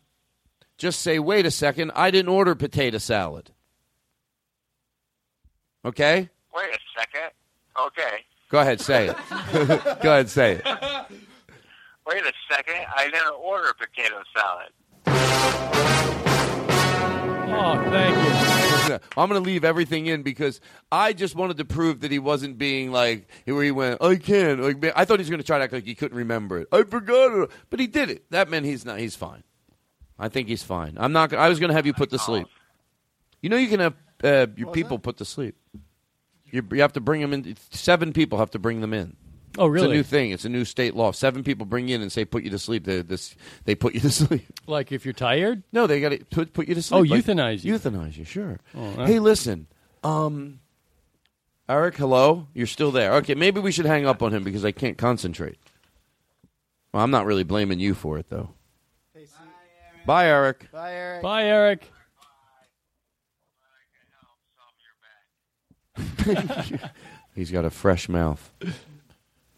[0.78, 1.92] just say, wait a second.
[1.94, 3.52] I didn't order potato salad.
[5.84, 6.30] Okay.
[6.56, 7.32] Wait a second.
[7.80, 8.24] Okay.
[8.50, 9.18] Go ahead, say it.
[10.02, 10.66] Go ahead, say it.
[12.08, 12.86] Wait a second.
[12.96, 14.72] I didn't order potato salad.
[17.52, 19.00] Oh, thank you.
[19.18, 22.58] I'm going to leave everything in because I just wanted to prove that he wasn't
[22.58, 24.02] being like where he went.
[24.02, 24.60] I can't.
[24.62, 26.68] Like I thought he was going to try to act like he couldn't remember it.
[26.72, 28.30] I forgot it, but he did it.
[28.32, 29.00] That meant he's not.
[29.00, 29.44] He's fine.
[30.18, 30.98] I think he's fine.
[31.00, 31.34] I'm not.
[31.34, 32.48] I was going to have you put to sleep.
[33.42, 33.94] You know, you can have
[34.24, 35.56] uh, your people put to sleep.
[36.52, 37.56] You, you have to bring them in.
[37.72, 39.16] Seven people have to bring them in.
[39.60, 39.88] Oh, really?
[39.88, 40.32] It's a new thing.
[40.32, 41.12] It's a new state law.
[41.12, 42.86] Seven people bring you in and say put you to sleep.
[42.86, 43.36] They, this,
[43.66, 44.46] they put you to sleep.
[44.68, 45.64] Like if you're tired?
[45.74, 46.98] No, they got to put, put you to sleep.
[46.98, 47.76] Oh, Like, euthanize you.
[47.76, 48.60] Euthanize you, sure.
[48.74, 49.06] Oh, uh.
[49.06, 49.68] hey, listen.
[50.02, 50.62] Um,
[51.68, 52.48] Eric, hello?
[52.54, 53.16] You're still there.
[53.16, 55.58] Okay, maybe we should hang up on him because I can't concentrate.
[56.94, 58.52] Well, I'm not really blaming you for it, though.
[60.06, 60.72] Bye, Eric.
[60.72, 61.22] Bye, Eric.
[61.22, 61.92] Bye, Eric.
[67.36, 68.52] He's got a fresh mouth.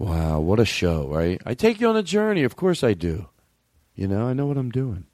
[0.01, 1.39] Wow, what a show, right?
[1.45, 2.41] I take you on a journey.
[2.43, 3.27] Of course I do.
[3.93, 5.05] You know, I know what I'm doing.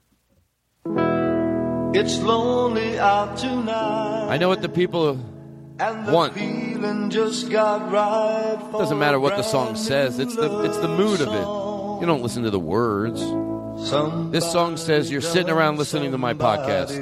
[1.94, 4.28] It's lonely out tonight.
[4.30, 5.10] I know what the people
[5.78, 6.32] And the want.
[6.32, 8.58] feeling just got right.
[8.70, 10.18] for Doesn't matter what the song says.
[10.18, 12.00] It's the it's the mood of it.
[12.00, 13.20] You don't listen to the words.
[14.32, 16.98] This song says you're sitting around listening to my podcast.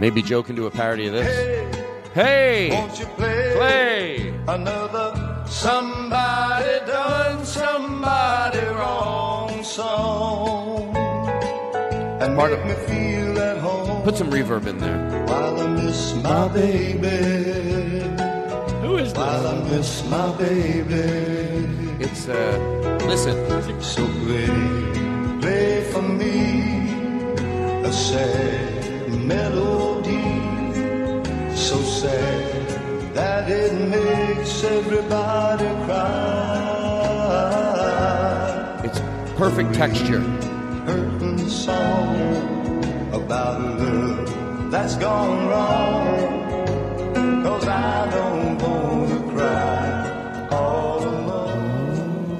[0.00, 2.14] Maybe can do a parody of this.
[2.14, 4.27] Hey, you play, play.
[4.48, 10.96] Another somebody done somebody wrong song
[12.22, 15.24] and Part make of- me feel at home Put some reverb in there.
[15.28, 17.18] while I miss my baby.
[18.82, 21.06] Who is While I miss my baby.
[22.00, 22.36] It's uh,
[23.06, 23.36] listen.
[23.82, 24.46] So play,
[25.42, 26.36] play for me
[27.90, 30.26] a sad melody,
[31.54, 32.67] so sad
[33.18, 36.70] that it makes everybody cry.
[38.84, 39.00] It's
[39.36, 40.20] perfect texture.
[40.86, 46.06] Hurting song about love that's gone wrong.
[47.42, 52.36] Cause I don't wanna cry all alone.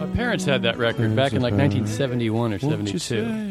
[0.00, 3.49] My parents had that record back in like 1971 or 72.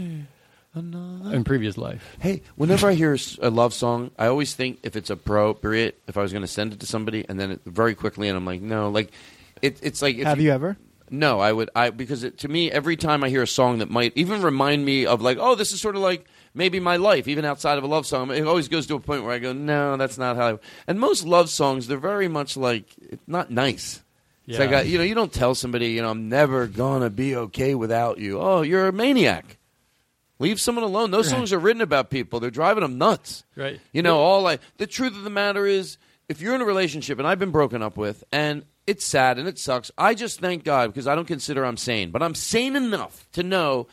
[1.34, 2.18] In previous life.
[2.20, 6.22] Hey, whenever I hear a love song, I always think if it's appropriate, if I
[6.22, 8.62] was going to send it to somebody, and then it, very quickly, and I'm like,
[8.62, 9.12] no, like
[9.62, 10.18] it, it's like.
[10.18, 10.78] If Have you ever?
[11.12, 11.70] No, I would.
[11.76, 14.86] I because it, to me, every time I hear a song that might even remind
[14.86, 17.84] me of like, oh, this is sort of like maybe my life, even outside of
[17.84, 18.30] a love song.
[18.32, 20.56] It always goes to a point where I go, no, that's not how.
[20.56, 22.86] I, and most love songs, they're very much like
[23.28, 24.04] not nice.
[24.48, 24.66] It's Yeah.
[24.66, 27.76] like uh, you know, you don't tell somebody, you know, I'm never gonna be okay
[27.76, 28.40] without you.
[28.40, 29.58] Oh, you're a maniac.
[30.40, 31.12] Leave someone alone.
[31.12, 31.38] Those Right.
[31.38, 32.40] songs are written about people.
[32.40, 33.44] They're driving them nuts.
[33.56, 33.80] Right.
[33.92, 35.98] You know, all like the truth of the matter is,
[36.30, 39.48] if you're in a relationship, and I've been broken up with, and it's sad and
[39.48, 42.76] it sucks, I just thank God because I don't consider I'm sane, but I'm sane
[42.76, 43.88] enough to know.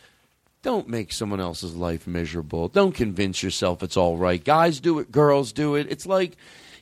[0.62, 2.68] Don't make someone else's life miserable.
[2.68, 4.42] Don't convince yourself it's all right.
[4.42, 5.86] Guys do it, girls do it.
[5.90, 6.36] It's like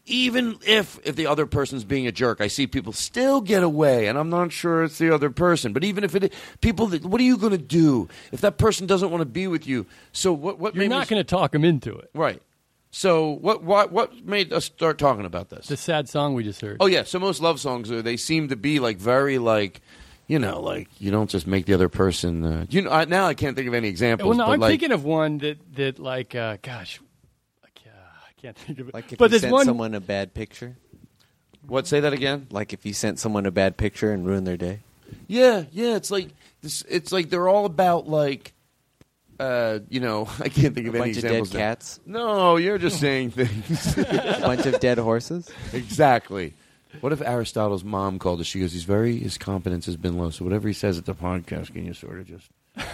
[0.06, 4.06] even if if the other person's being a jerk, I see people still get away,
[4.06, 5.72] and I'm not sure it's the other person.
[5.72, 8.86] But even if it, people, that- what are you going to do if that person
[8.86, 9.86] doesn't want to be with you?
[10.12, 10.58] So what?
[10.58, 12.10] What You're made not going to talk them into it.
[12.14, 12.42] Right.
[12.90, 15.66] So what what what made us start talking about this?
[15.66, 16.76] The sad song we just heard.
[16.78, 19.80] Oh yeah, so most love songs are they seem to be like very like
[20.28, 23.26] you know like you don't just make the other person uh, you know I, now
[23.26, 24.28] I can't think of any examples.
[24.28, 27.00] Well, no, I'm like, thinking of one that that like, uh, gosh,
[28.44, 28.94] can't think of it.
[28.94, 29.64] Like if but you sent one.
[29.64, 30.76] someone a bad picture.
[31.66, 31.86] What?
[31.86, 32.46] Say that again.
[32.50, 34.80] Like if you sent someone a bad picture and ruined their day.
[35.28, 35.96] Yeah, yeah.
[35.96, 36.28] It's like
[36.60, 36.82] this.
[36.88, 38.52] It's like they're all about like.
[39.40, 41.52] Uh, you know, I can't think of A any bunch of dead examples.
[41.54, 41.58] now.
[41.58, 42.00] cats?
[42.06, 43.98] No, you're just saying things.
[43.98, 45.50] A bunch of dead horses.
[45.72, 46.54] Exactly.
[47.00, 48.46] What if Aristotle's mom called us?
[48.46, 51.14] She goes, "He's very his confidence has been low, so whatever he says at the
[51.16, 52.48] podcast, can you sort of just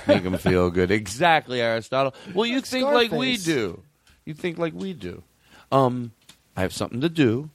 [0.06, 2.14] make him feel good?" Exactly, Aristotle.
[2.32, 3.82] Well, you think like we do.
[4.24, 5.22] You think like we do.
[5.70, 6.12] Um,
[6.56, 7.50] I have something to do.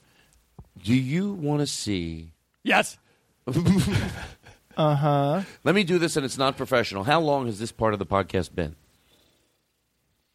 [0.83, 2.31] Do you want to see?
[2.63, 2.97] Yes.
[4.77, 5.41] Uh huh.
[5.63, 7.05] Let me do this, and it's not professional.
[7.05, 8.75] How long has this part of the podcast been?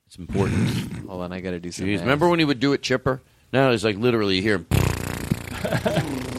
[0.07, 0.71] It's important.
[1.09, 1.95] Hold on, I got to do something.
[1.95, 3.21] Jeez, remember when he would do it chipper?
[3.53, 4.67] Now it's like literally you hear him.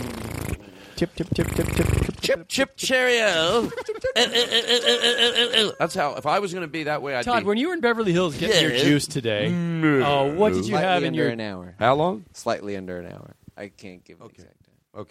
[1.01, 3.71] Chip, chip, chip, chip, chip, chip, chip, chip, Cheerio.
[4.15, 6.13] Eh, eh, eh, That's how.
[6.13, 7.47] If I was going to be that way, I'd Todd, be.
[7.47, 8.83] when you were in Beverly Hills getting your Yeah.
[8.83, 10.03] juice today, No.
[10.03, 11.29] uh, what did you Slightly have in under your?
[11.31, 11.73] an hour?
[11.79, 12.25] How long?
[12.33, 13.35] Slightly under an hour.
[13.57, 15.01] I can't give an exact time.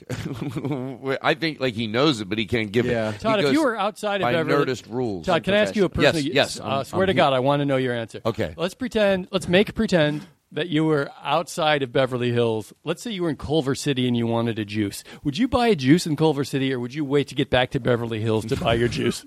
[1.03, 1.19] Okay.
[1.23, 3.09] I think like he knows it, but he can't give Yeah.
[3.13, 3.19] it.
[3.21, 5.27] Todd, if Because you were outside of by Beverly, Nerdist rules.
[5.27, 6.35] Todd, can I ask you a Yes, personal?
[6.37, 6.61] yes.
[6.61, 7.17] Uh, I'm- swear I'm to here.
[7.17, 8.21] God, I want to know your answer.
[8.25, 8.55] Okay.
[8.57, 9.27] Let's pretend.
[9.33, 12.73] Let's make pretend that you were outside of Beverly Hills.
[12.85, 15.05] Let's say you were in Culver City and you wanted a juice.
[15.23, 17.71] Would you buy a juice in Culver City, or would you wait to get back
[17.71, 19.25] to Beverly Hills to buy your juice?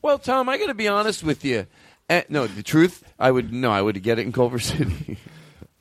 [0.00, 1.66] Well, Tom, I got to be honest with you.
[2.08, 5.18] Eh, no, the truth, I would no, I would get it in Culver City.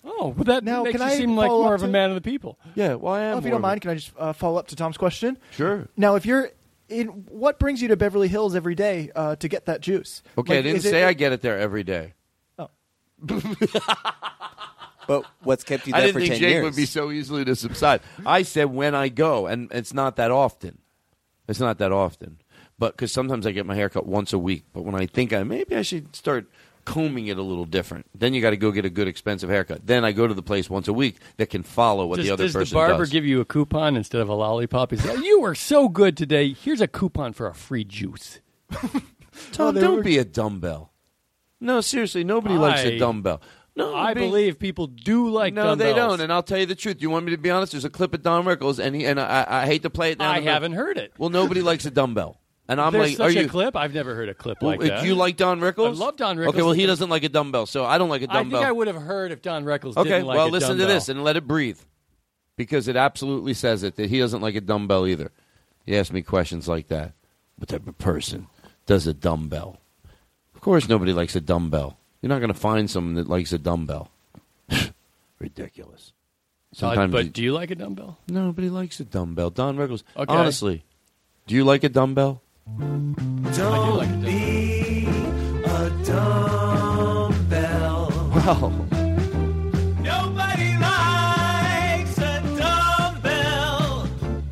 [0.04, 1.88] Oh, but that Now, makes can you I seem like follow more up of a
[1.88, 2.60] to- man of the people.
[2.76, 3.30] yeah, well, I am.
[3.30, 4.98] Well, if you don't of a- mind, can I just uh, follow up to Tom's
[4.98, 5.38] question?
[5.52, 5.88] Sure.
[5.98, 6.50] Now, if you're
[6.90, 10.22] in, what brings you to Beverly Hills every day uh, to get that juice?
[10.38, 12.14] Okay, I didn't is it- say I get it there every day.
[15.12, 16.64] But what's kept you there I there didn't for think ten Jake years?
[16.64, 18.02] would be so easily to subside.
[18.26, 20.78] I said when I go, and it's not that often.
[21.48, 22.38] It's not that often,
[22.80, 24.64] but because sometimes I get my hair cut once a week.
[24.74, 26.46] But when I think I maybe I should start
[26.86, 29.86] combing it a little different, then you got to go get a good expensive haircut.
[29.86, 32.32] Then I go to the place once a week that can follow what does the
[32.32, 33.10] other does person the barber does.
[33.10, 34.92] give you a coupon instead of a lollipop?
[34.92, 36.54] He says, "Oh, "You were so good today.
[36.54, 38.40] Here's a coupon for a free juice."
[39.52, 40.92] Tom, they don't were- be a dumbbell.
[41.60, 43.42] No, seriously, nobody likes a I- dumbbell.
[43.76, 46.20] No, I being- believe people do like No, they don't.
[46.20, 46.98] And I'll tell you the truth.
[46.98, 47.72] Do you want me to be honest?
[47.72, 50.20] There's a clip of Don Rickles, and he, and I, I hate to play it.
[50.20, 50.30] now.
[50.30, 51.14] I haven't heard it.
[51.18, 53.50] Well, nobody likes a dumbbell, and I'm There's like, such are a you?
[53.50, 53.78] clip.
[53.78, 55.06] I've never heard a clip like if that.
[55.06, 55.88] you like Don Rickles?
[55.96, 56.50] I love Don Rickles.
[56.50, 58.60] Okay, well, he doesn't like a dumbbell, so I don't like a dumbbell.
[58.60, 60.88] I think I would have heard if Don Rickles okay, didn't like well, listen dumbbell.
[60.88, 61.80] to this and let it breathe,
[62.58, 65.32] because it absolutely says it that he doesn't like a dumbbell either.
[65.86, 67.14] He asked me questions like that.
[67.56, 68.48] What type of person
[68.86, 69.80] does a dumbbell?
[70.56, 71.98] Of course, nobody likes a dumbbell.
[72.22, 74.10] You're not going to find someone that likes a dumbbell.
[75.40, 76.14] Ridiculous.
[76.76, 78.18] Todd, Sometimes but you- do you like a dumbbell?
[78.28, 79.50] Nobody likes a dumbbell.
[79.50, 80.04] Don Rickles.
[80.16, 80.34] Okay.
[80.34, 80.84] Honestly,
[81.48, 82.42] do you like a dumbbell?
[82.78, 85.06] Don't be
[85.66, 88.08] a dumbbell.
[88.34, 88.70] Well,
[90.02, 94.08] Nobody likes a dumbbell.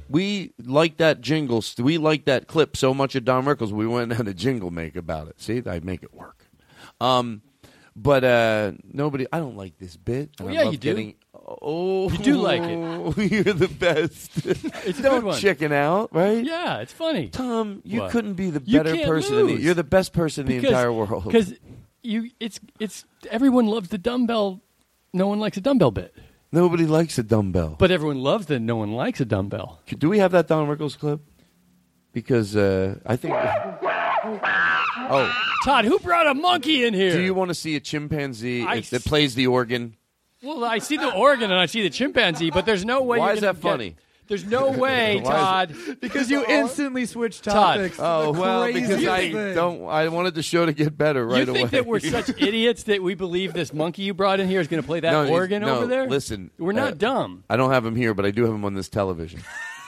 [0.10, 1.64] we like that jingle.
[1.78, 3.72] We like that clip so much of Don Rickles.
[3.72, 5.40] We went and had a jingle make about it.
[5.42, 6.46] See, I make it work.
[7.00, 7.42] Um,
[8.02, 9.26] but uh, nobody.
[9.32, 10.30] I don't like this bit.
[10.40, 10.90] and Well, I yeah, love you do.
[10.90, 13.32] Getting, oh, You do like it.
[13.32, 14.32] You're the best.
[14.86, 15.40] It's a don't good one.
[15.40, 16.44] chicken out, right?
[16.44, 17.28] Yeah, it's funny.
[17.30, 18.12] Tom, you What?
[18.12, 19.38] couldn't be the You better can't person.
[19.40, 19.64] In the, lose.
[19.64, 21.26] you're the best person in the entire world.
[21.26, 21.54] Because
[22.02, 24.62] you, it's it's everyone loves the dumbbell.
[25.14, 26.16] No one likes a dumbbell bit,
[26.52, 27.76] nobody likes a dumbbell.
[27.80, 29.82] but everyone loves that no one likes a dumbbell.
[29.86, 31.20] Do we have that Don Rickles clip?
[32.14, 33.34] Because uh, I think.
[34.42, 35.34] Oh,
[35.66, 37.12] Todd, who brought a monkey in here?
[37.14, 39.96] do you want to see a chimpanzee I that plays the organ?
[40.44, 43.20] Well, I see the organ and I see the chimpanzee, but there's no way.
[43.20, 43.96] Why you're is gonna that get- funny?
[44.28, 45.76] There's no way, Todd.
[46.00, 47.78] Because you instantly switched Todd.
[47.78, 47.98] topics.
[48.00, 49.56] Oh well, because I thing.
[49.56, 49.88] don't.
[49.88, 51.62] I wanted the show to get better right away.
[51.62, 51.82] you think away.
[51.82, 54.84] that we're such idiots that we believe this monkey you brought in here is going
[54.84, 56.08] to play that No, organ no, over there?
[56.08, 57.44] Listen, we're not uh, dumb.
[57.50, 59.42] I don't have him here, but I do have him on this television.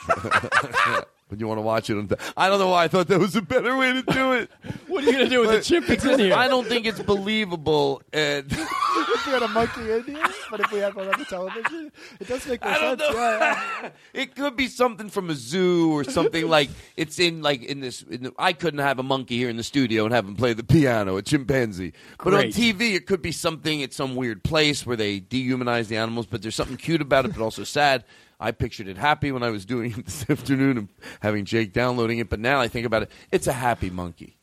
[1.32, 1.98] but you want to watch it?
[1.98, 4.34] On th- I don't know why I thought that was a better way to do
[4.34, 4.52] it.
[4.92, 6.36] What are you going to do with the chimp that's in here?
[6.36, 8.02] I don't think it's believable.
[8.12, 11.24] And if we had a monkey in here, but if we had one on the
[11.24, 13.14] television, it does make more I don't sense.
[13.14, 13.18] know.
[13.18, 13.90] Yeah, yeah.
[14.22, 18.02] it could be something from a zoo or something like it's in like in this.
[18.02, 20.52] In the, I couldn't have a monkey here in the studio and have him play
[20.52, 21.94] the piano, a chimpanzee.
[22.22, 25.96] But on TV, it could be something at some weird place where they dehumanize the
[25.96, 28.04] animals, but there's something cute about it, but also sad.
[28.42, 30.90] I pictured it happy when I was doing it this afternoon and
[31.22, 34.38] having Jake downloading it, but now I think about it, it's a happy monkey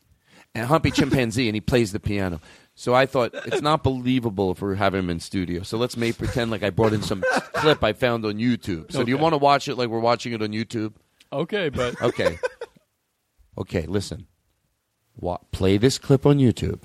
[0.54, 2.40] and humpy chimpanzee, and he plays the piano.
[2.74, 5.62] So I thought it's not believable if we're having him in studio.
[5.64, 7.24] So let's make pretend like I brought in some
[7.54, 8.92] clip I found on YouTube.
[8.92, 10.94] So do you want to watch it like we're watching it on YouTube?
[11.32, 12.38] Okay, but Okay.
[13.58, 14.28] okay, listen.
[15.16, 16.82] Wa- play this clip on YouTube,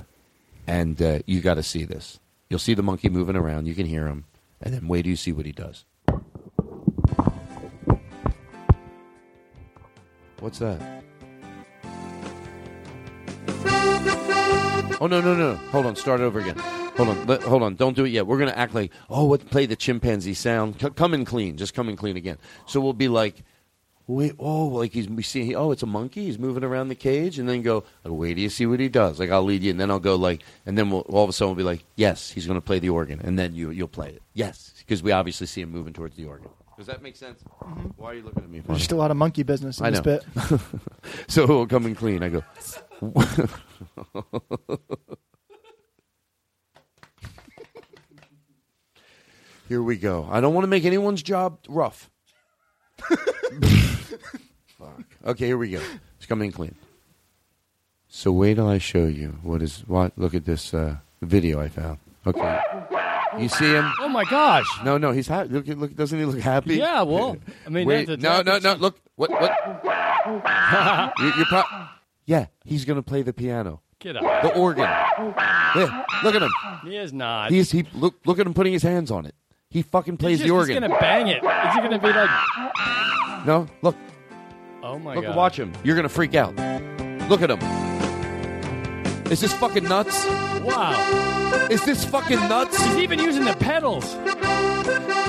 [0.66, 2.20] and uh, you got to see this.
[2.50, 3.68] You'll see the monkey moving around.
[3.68, 4.26] You can hear him,
[4.60, 5.86] and then wait till you see what he does.
[10.44, 10.78] What's that?
[15.00, 15.56] Oh no no no!
[15.72, 16.58] Hold on, start over again.
[16.98, 17.76] Hold on, let, hold on.
[17.76, 18.28] Don't do it yet.
[18.28, 19.50] We're gonna act like oh, what?
[19.50, 20.82] Play the chimpanzee sound.
[20.82, 21.56] C- come in clean.
[21.56, 22.38] Just come in clean again.
[22.66, 23.42] So we'll be like,
[24.06, 26.26] wait, oh, like he's we see, oh, it's a monkey.
[26.26, 28.90] He's moving around the cage, and then go, like, wait, do you see what he
[28.90, 29.22] does?
[29.22, 31.34] Like, I'll lead you, and then I'll go like, and then we'll, all of a
[31.34, 34.10] sudden we'll be like, yes, he's to play the organ, and then you you'll play
[34.10, 36.50] it, yes, because we obviously see him moving towards the organ.
[36.84, 37.42] Does that make sense?
[37.96, 38.60] Why are you looking at me?
[38.60, 38.80] There's funny?
[38.80, 40.20] just a lot of monkey business in I this know.
[40.20, 40.60] bit.
[41.32, 42.44] so coming clean, I go.
[49.70, 50.28] Here we go.
[50.30, 52.10] I don't want to make anyone's job rough.
[53.00, 53.22] Fuck.
[55.26, 55.80] Okay, here we go.
[56.18, 56.76] It's coming clean.
[58.10, 60.12] So wait till I show you what is what.
[60.18, 62.00] Look at this uh, video I found.
[62.28, 62.60] Okay,
[63.40, 63.92] you see him?
[64.00, 64.66] Oh my gosh!
[64.84, 65.50] No, no, he's happy.
[65.50, 66.76] Look, look, doesn't he look happy?
[66.76, 68.74] Yeah, well, I mean, wait, that's a- no, no, no.
[68.76, 69.52] Look, what, what?
[71.20, 71.64] you, you're pro-
[72.26, 74.44] yeah, he's gonna play the piano, Get out.
[74.44, 74.84] the organ.
[74.84, 76.52] Yeah, look at him.
[76.84, 77.52] He is not.
[77.52, 79.36] He's he look look at him putting his hands on it.
[79.70, 80.74] He fucking plays he's the just, organ.
[80.84, 81.44] He's gonna bang it.
[81.44, 83.46] Is he gonna be like?
[83.46, 83.96] No, look,
[84.84, 85.36] Oh my look, god!
[85.36, 85.74] watch him.
[85.84, 86.56] You're gonna freak out.
[87.30, 87.60] Look at him.
[89.32, 90.26] Is this fucking nuts?
[90.64, 91.43] Wow!
[91.70, 92.78] Is this fucking nuts?
[92.84, 94.06] He's even using the pedals.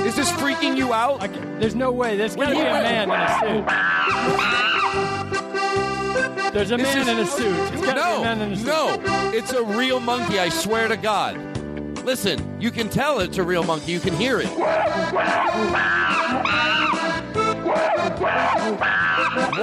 [0.05, 1.21] Is this freaking you out?
[1.61, 2.17] There's no way.
[2.17, 3.65] There's gotta be a man in a suit.
[6.53, 7.85] There's a man in a suit.
[7.85, 8.67] No, a man in a suit.
[8.67, 9.01] no,
[9.35, 10.39] it's a real monkey.
[10.39, 11.37] I swear to God.
[12.05, 13.93] Listen, you can tell it's a real monkey.
[13.93, 14.51] You can hear it.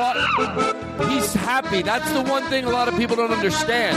[0.02, 1.10] What?
[1.12, 1.84] He's happy.
[1.84, 3.95] That's the one thing a lot of people don't understand.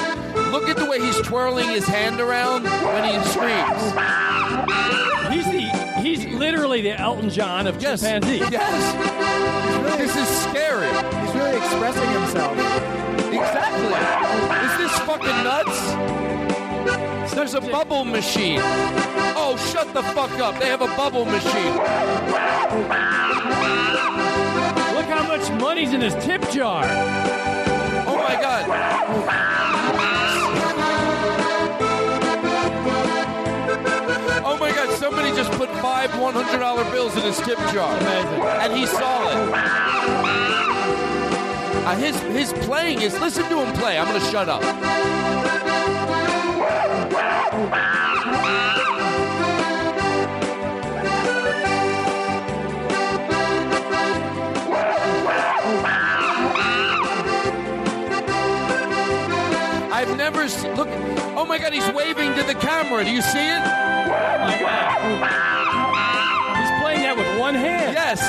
[0.53, 3.83] Look at the way he's twirling his hand around when he screams.
[5.33, 8.03] He's the he's literally the Elton John of Yes.
[8.03, 8.39] chimpanzee.
[8.51, 9.97] Yes.
[9.97, 10.89] This is scary.
[10.89, 12.53] He's really expressing himself.
[13.33, 13.95] Exactly.
[14.67, 17.33] Is this fucking nuts?
[17.35, 18.61] There's a bubble machine.
[19.37, 20.59] Oh, shut the fuck up.
[20.61, 21.81] They have a bubble machine.
[25.37, 26.85] Much money's in his tip jar.
[28.07, 28.65] Oh my god.
[34.45, 37.99] Oh my god, somebody just put five $100 bills in his tip jar.
[37.99, 38.43] Amazing.
[38.43, 39.37] And he saw it.
[41.85, 43.99] Uh, his, his playing is, listen to him play.
[43.99, 44.63] I'm going to shut up.
[60.25, 60.45] Never.
[60.75, 60.89] Look.
[61.37, 63.05] Oh my God, he's waving to the camera.
[63.05, 63.61] Do you see it?
[63.61, 65.45] Oh my god!
[66.61, 67.93] He's playing that with one hand.
[67.93, 68.21] Yes.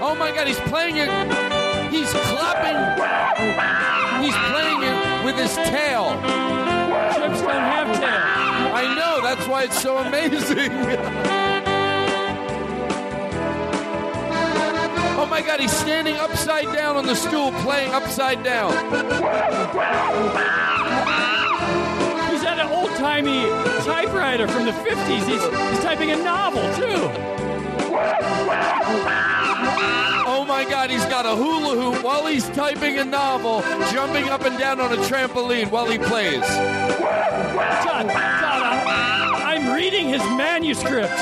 [0.00, 1.10] Oh my God, he's playing it.
[1.90, 2.78] He's clapping.
[4.22, 6.14] He's playing it with his tail.
[7.16, 8.22] Chips don't have tail.
[8.82, 9.20] I know.
[9.22, 10.70] That's why it's so amazing.
[15.18, 16.14] Oh my God, he's standing
[16.46, 18.70] upside down on the stool playing upside down.
[22.30, 23.46] He's at an old timey
[23.82, 25.26] typewriter from the 50s.
[25.26, 27.10] He's, he's typing a novel, too.
[30.28, 34.42] Oh my God, he's got a hula hoop while he's typing a novel, jumping up
[34.42, 36.46] and down on a trampoline while he plays.
[36.46, 38.86] Todd, Todd,
[39.42, 41.12] I'm reading his manuscript.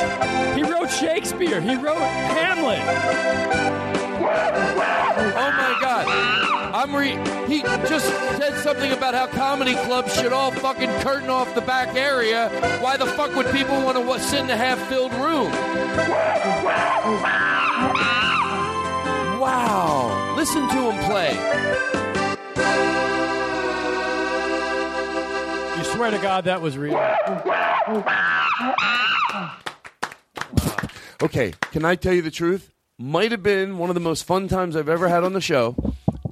[0.54, 1.62] He wrote Shakespeare.
[1.62, 2.82] He wrote Hamlet.
[5.16, 6.06] Oh my God.
[6.74, 7.10] I'm re.
[7.46, 8.06] He just
[8.36, 12.48] said something about how comedy clubs should all fucking curtain off the back area.
[12.80, 15.52] Why the fuck would people want to sit in a half filled room?
[19.40, 20.34] Wow.
[20.36, 21.34] Listen to him play.
[25.78, 26.98] You swear to God that was real.
[31.22, 32.73] Okay, can I tell you the truth?
[32.98, 35.74] Might have been one of the most fun times I've ever had on the show.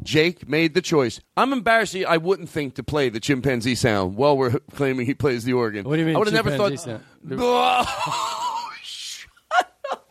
[0.04, 1.20] Jake made the choice.
[1.36, 1.96] I'm embarrassed.
[1.96, 5.84] I wouldn't think to play the chimpanzee sound while we're claiming he plays the organ.
[5.84, 6.70] What do you mean I would have never thought.
[6.70, 7.36] chimpanzee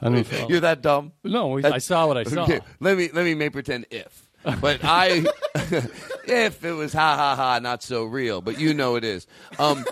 [0.03, 1.11] Oh, I mean, You're that dumb?
[1.23, 2.43] No, I saw what I saw.
[2.43, 4.27] Okay, let me let me make pretend if.
[4.59, 5.23] But I,
[6.25, 8.41] if it was ha ha ha, not so real.
[8.41, 9.27] But you know it is.
[9.59, 9.85] Um,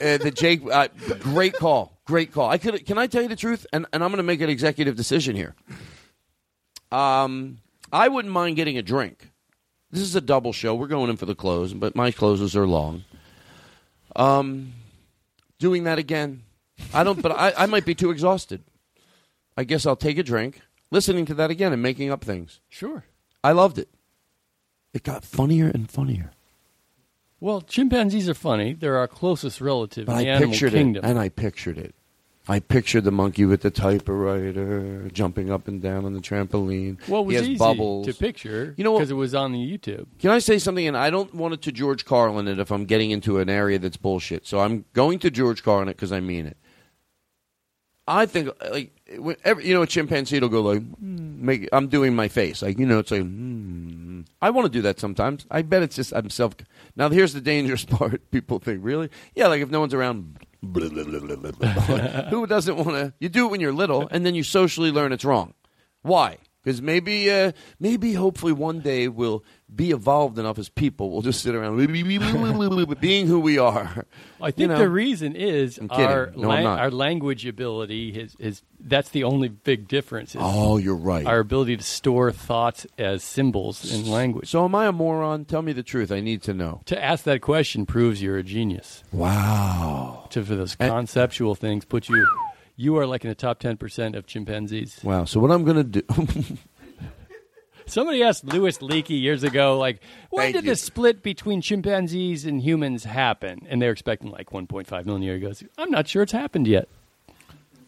[0.00, 0.88] uh, the Jake, uh,
[1.20, 2.48] great call, great call.
[2.48, 2.84] I could.
[2.86, 3.66] Can I tell you the truth?
[3.72, 5.54] And and I'm going to make an executive decision here.
[6.90, 7.58] Um,
[7.92, 9.30] I wouldn't mind getting a drink.
[9.90, 10.74] This is a double show.
[10.74, 13.04] We're going in for the close, but my closes are long.
[14.16, 14.72] Um,
[15.58, 16.42] doing that again,
[16.92, 17.20] I don't.
[17.20, 18.62] But I, I might be too exhausted.
[19.56, 22.60] I guess I'll take a drink, listening to that again, and making up things.
[22.68, 23.04] Sure.
[23.44, 23.88] I loved it.
[24.94, 26.32] It got funnier and funnier.
[27.42, 28.72] Well, chimpanzees are funny.
[28.72, 31.04] They're our closest relative But in the I animal pictured kingdom.
[31.04, 31.92] it, and I pictured it.
[32.48, 36.98] I pictured the monkey with the typewriter jumping up and down on the trampoline.
[37.08, 38.06] Well, was he has easy bubbles.
[38.06, 40.06] to picture You know because it was on the YouTube.
[40.20, 40.86] Can I say something?
[40.86, 43.80] And I don't want it to George Carlin it if I'm getting into an area
[43.80, 44.46] that's bullshit.
[44.46, 46.56] So I'm going to George Carlin it because I mean it.
[48.06, 52.28] I think like whenever, you know a chimpanzee will go like make I'm doing my
[52.28, 54.22] face like you know it's like hmm.
[54.40, 55.46] I want to do that sometimes.
[55.50, 56.54] I bet it's just I'm self.
[56.96, 58.30] Now here's the dangerous part.
[58.30, 60.38] People think really yeah like if no one's around.
[60.62, 62.22] blah, blah, blah.
[62.30, 63.12] Who doesn't want to?
[63.18, 65.54] You do it when you're little, and then you socially learn it's wrong.
[66.02, 66.38] Why?
[66.62, 69.42] Because maybe, uh, maybe, hopefully, one day we'll
[69.74, 71.10] be evolved enough as people.
[71.10, 71.76] We'll just sit around
[73.00, 74.04] being who we are.
[74.40, 74.78] I think You know?
[74.78, 79.88] the reason is our No, I'm our language ability is, is that's the only big
[79.88, 80.36] difference.
[80.38, 81.26] Oh, you're right.
[81.26, 84.48] Our ability to store thoughts as symbols in language.
[84.48, 85.44] So, am I a moron?
[85.44, 86.10] Tell me the truth.
[86.10, 86.82] I need to know.
[86.86, 89.04] To ask that question proves you're a genius.
[89.12, 90.26] Wow.
[90.30, 92.26] To for those conceptual things, put you
[92.76, 95.00] you are like in the top ten percent of chimpanzees.
[95.02, 95.24] Wow.
[95.24, 96.02] So, what I'm going to do.
[97.86, 100.70] Somebody asked Louis Leakey years ago, like, when Thank did you.
[100.70, 103.66] the split between chimpanzees and humans happen?
[103.68, 105.60] And they're expecting like 1.5 million years.
[105.62, 105.70] ago.
[105.78, 106.88] I'm not sure it's happened yet.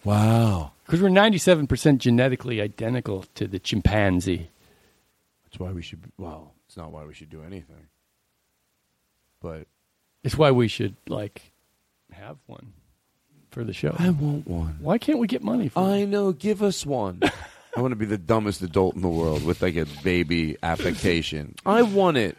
[0.05, 0.73] wow.
[0.87, 4.51] Because we're 97% genetically identical to the chimpanzee.
[5.45, 6.01] That's why we should.
[6.19, 7.87] Well, it's not why we should do anything.
[9.41, 9.67] But
[10.23, 11.53] It's why we should, like,
[12.13, 12.73] have one
[13.51, 13.95] for the show.
[13.99, 14.77] I want one.
[14.81, 16.33] Why can't we get money for I know.
[16.33, 17.21] Give us one.
[17.77, 21.55] I want to be the dumbest adult in the world with like a baby affectation.
[21.67, 22.37] I want it.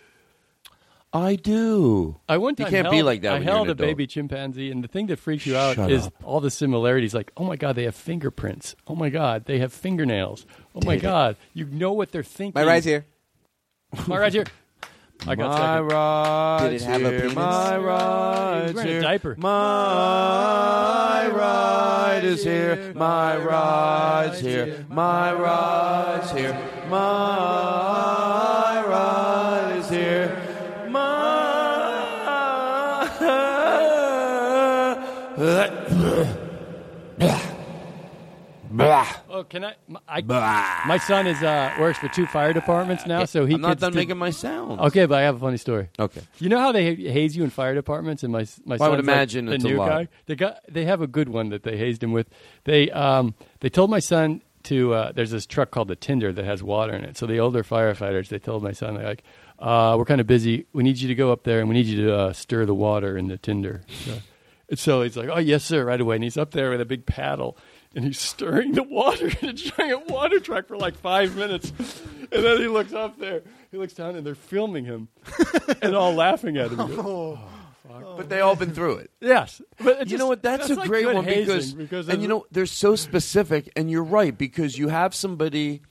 [1.12, 2.18] I do.
[2.28, 3.88] I one You can't be like that I when you're held an a adult.
[3.88, 6.14] baby chimpanzee, and the thing that freaks you out Shut is up.
[6.26, 7.14] all the similarities.
[7.14, 8.76] Like, oh my god, they have fingerprints.
[8.86, 10.46] Oh my god, they have fingernails.
[10.76, 11.02] Oh my Did it.
[11.04, 12.60] god, you know what they're thinking.
[12.62, 13.06] My ride's here.
[14.08, 14.46] My ride's here.
[15.28, 15.88] I got My second.
[15.88, 17.36] ride's Did it have a here, penis?
[17.36, 19.02] My ride's wearing a here.
[19.02, 19.36] diaper.
[19.38, 22.94] My ride is here.
[22.96, 24.86] My ride's here.
[24.90, 26.54] My ride's here.
[26.90, 30.38] My ride is here.
[30.90, 31.42] My.
[39.36, 39.76] Oh, can I?
[39.90, 43.56] my- I my son is uh, works for two fire departments now, so he.
[43.56, 44.80] I'm not done making my sounds.
[44.80, 45.90] Okay, but I have a funny story.
[46.00, 46.22] Okay.
[46.40, 48.98] You know how they haze you in fire departments, and my my Well, I would
[49.00, 49.90] son's like imagine the it's a new lot.
[49.90, 50.08] guy.
[50.28, 52.30] They got they have a good one that they hazed him with.
[52.64, 56.46] They um they told my son to uh, there's this truck called the Tender that
[56.46, 57.18] has water in it.
[57.18, 59.24] So the older firefighters they told my son they're like,
[59.60, 60.66] uh, we're kind of busy.
[60.72, 62.74] We need you to go up there and we need you to uh, stir the
[62.74, 63.82] water in the Tender.
[64.06, 64.14] So,
[64.70, 66.16] and so he's like, oh yes sir, right away.
[66.16, 67.58] And he's up there with a big paddle.
[67.96, 71.72] And he's stirring the water in a giant water truck for like five minutes.
[72.32, 73.42] And then he looks up there.
[73.72, 75.08] He looks down and they're filming him
[75.82, 76.80] and all laughing at him.
[77.00, 77.40] Oh.
[77.88, 78.18] Oh, he Oh.
[78.18, 79.12] But they all been through it.
[79.22, 80.42] Yes, but you just- know what?
[80.42, 83.90] That's, that's a great good one because, because and you know they're so specific, and
[83.92, 85.82] you're right because you have somebody.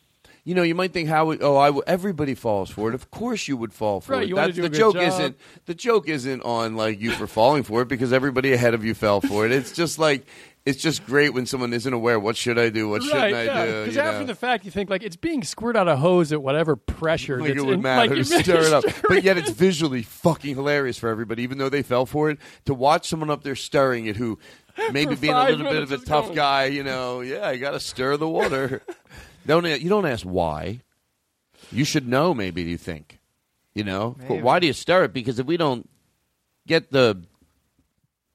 [0.47, 2.95] You know, you might think how oh I would- everybody falls for it.
[2.95, 4.35] Of course, you would fall for Right, it.
[4.35, 4.95] That's the joke.
[4.97, 5.05] job.
[5.05, 8.85] Isn't the joke isn't on like you for falling for it because everybody ahead of
[8.85, 9.53] you fell for it.
[9.53, 10.27] It's just like
[10.67, 12.19] it's just great when someone isn't aware.
[12.19, 12.89] What should I do?
[12.89, 13.65] What right, shouldn't I yeah.
[13.67, 13.81] do?
[13.83, 14.27] Because after know?
[14.27, 17.39] the fact, you think like it's being squirted out a hose at whatever pressure.
[17.39, 18.85] like it would in, matter like, to stir it up.
[19.07, 22.39] But yet it's visually fucking hilarious for everybody, even though they fell for it.
[22.65, 24.39] To watch someone up there stirring it who
[24.93, 26.37] maybe being a little bit of a tough going.
[26.37, 28.83] guy, you know, yeah, I got to stir the water.
[29.47, 30.81] don't you don't ask why.
[31.71, 32.33] You should know.
[32.33, 33.21] Maybe you think,
[33.75, 35.13] you know, but why do you stir it?
[35.13, 35.89] Because if we don't
[36.67, 37.23] get the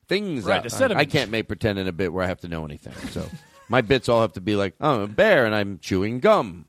[0.09, 0.99] things Right, out, I.
[0.99, 2.93] I can't make pretend in a bit where I have to know anything.
[3.11, 3.25] So
[3.69, 6.65] my bits all have to be like, oh, I'm a bear and I'm chewing gum.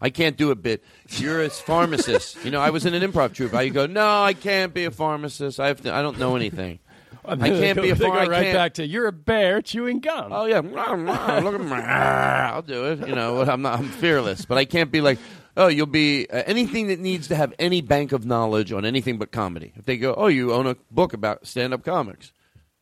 [0.00, 0.84] I can't do a bit.
[1.08, 2.44] You're a pharmacist.
[2.44, 3.54] you know, I was in an improv troupe.
[3.54, 5.58] I go, no, I can't be a pharmacist.
[5.58, 5.92] I have to.
[5.94, 6.78] I don't know anything.
[7.24, 8.30] I And then they can't go- be a pharmacist.
[8.30, 10.32] right back to you're a bear chewing gum.
[10.32, 11.72] Oh yeah, look at me.
[11.72, 13.08] I'll do it.
[13.08, 13.80] You know, I'm not.
[13.80, 15.18] I'm fearless, but I can't be like,
[15.56, 19.18] oh, you'll be uh, anything that needs to have any bank of knowledge on anything
[19.18, 19.72] but comedy.
[19.74, 22.32] If they go, oh, you own a book about stand-up comics,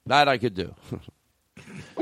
[0.07, 0.75] that I could do.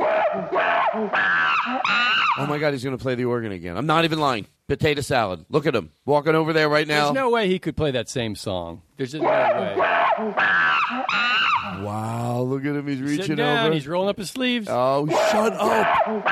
[2.38, 3.76] oh my God, he's going to play the organ again.
[3.76, 4.46] I'm not even lying.
[4.66, 5.44] Potato salad.
[5.50, 7.04] Look at him walking over there right now.
[7.04, 8.82] There's no way he could play that same song.
[8.96, 9.76] There's just no way.
[11.82, 12.86] Wow, look at him.
[12.86, 13.74] He's reaching Sitting down, over.
[13.74, 14.68] he's rolling up his sleeves.
[14.70, 16.24] Oh, shut up.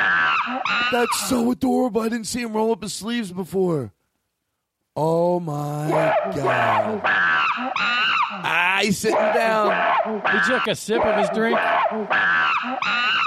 [0.92, 2.00] That's so adorable.
[2.00, 3.92] I didn't see him roll up his sleeves before.
[4.94, 5.88] Oh my
[6.36, 7.00] God.
[8.44, 10.20] Ah, he's sitting down.
[10.32, 11.58] He took a sip of his drink.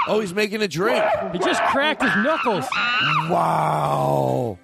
[0.07, 1.03] Oh, he's making a drink.
[1.34, 2.66] He just cracked his knuckles.
[3.30, 4.59] Wow.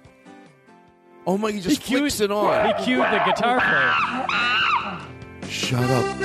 [1.26, 2.66] Oh my, he just He cued- flicks it on.
[2.66, 5.50] He cued the guitar player.
[5.50, 6.16] Shut up.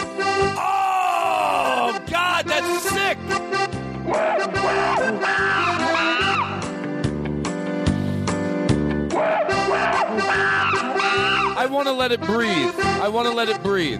[0.59, 3.17] Oh, God, that's sick.
[11.67, 12.79] I want to let it breathe.
[12.79, 13.99] I want to let it breathe.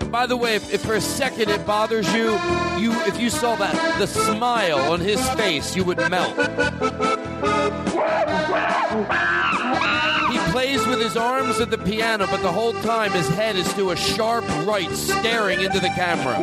[0.00, 2.32] And by the way, if, if for a second it bothers you,
[2.80, 6.36] you if you saw that the smile on his face, you would melt.
[10.32, 13.72] He plays with his arms at the piano, but the whole time his head is
[13.74, 16.34] to a sharp right, staring into the camera.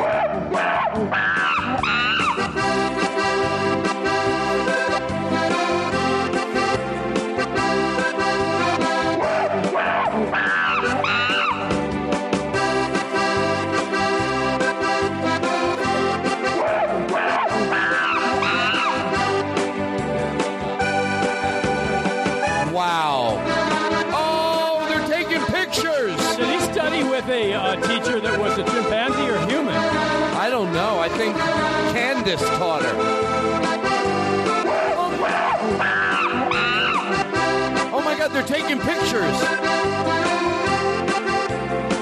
[38.45, 39.37] They're taking pictures.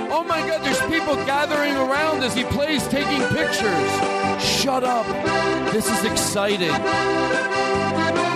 [0.09, 4.41] Oh my God, there's people gathering around as he plays taking pictures.
[4.41, 5.05] Shut up.
[5.71, 6.69] This is exciting.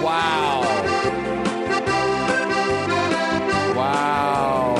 [0.03, 0.61] Wow.
[3.75, 4.75] Wow.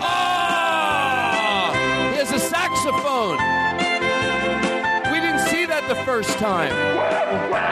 [0.00, 1.72] Ah!
[2.12, 3.38] He has a saxophone.
[5.12, 7.69] We didn't see that the first time.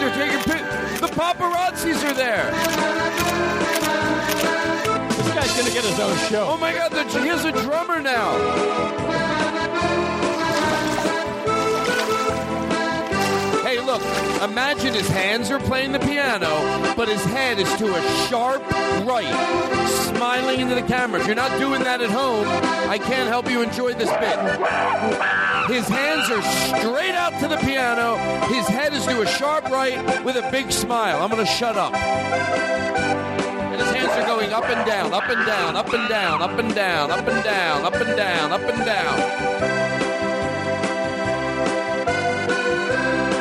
[0.00, 0.62] They're taking pic.
[1.00, 2.50] The paparazzis are there.
[5.10, 6.46] This guy's gonna get his own show.
[6.48, 8.38] Oh my God, the, he has a drummer now.
[13.62, 14.02] Hey, look,
[14.42, 16.48] imagine his hands are playing the piano,
[16.96, 18.62] but his head is to a sharp
[19.06, 19.86] right,
[20.16, 21.20] smiling into the camera.
[21.20, 22.46] If you're not doing that at home,
[22.88, 25.39] I can't help you enjoy this bit.
[25.70, 28.16] His hands are straight out to the piano,
[28.48, 31.22] his head is to a sharp right with a big smile.
[31.22, 31.94] I'm going to shut up.
[31.94, 36.58] And his hands are going up and down, up and down, up and down, up
[36.58, 39.16] and down, up and down, up and down, up and down.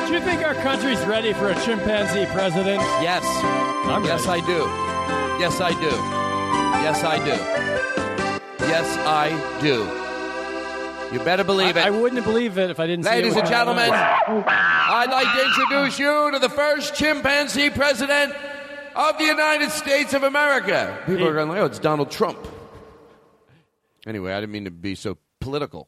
[0.07, 2.79] Do you think our country's ready for a chimpanzee president?
[3.01, 3.23] Yes.
[3.25, 4.45] I'm yes, I ready.
[4.45, 4.67] do.
[5.41, 5.95] Yes, I do.
[6.85, 7.35] Yes, I do.
[8.67, 10.08] Yes, I do.
[11.11, 11.85] You better believe it.
[11.85, 13.89] I wouldn't believe it if I didn't see it Ladies and gentlemen.
[13.91, 18.33] I'd like to introduce you to the first chimpanzee president
[18.95, 21.01] of the United States of America.
[21.07, 22.37] People are going like, oh, it's Donald Trump.
[24.05, 25.87] Anyway, I didn't mean to be so political.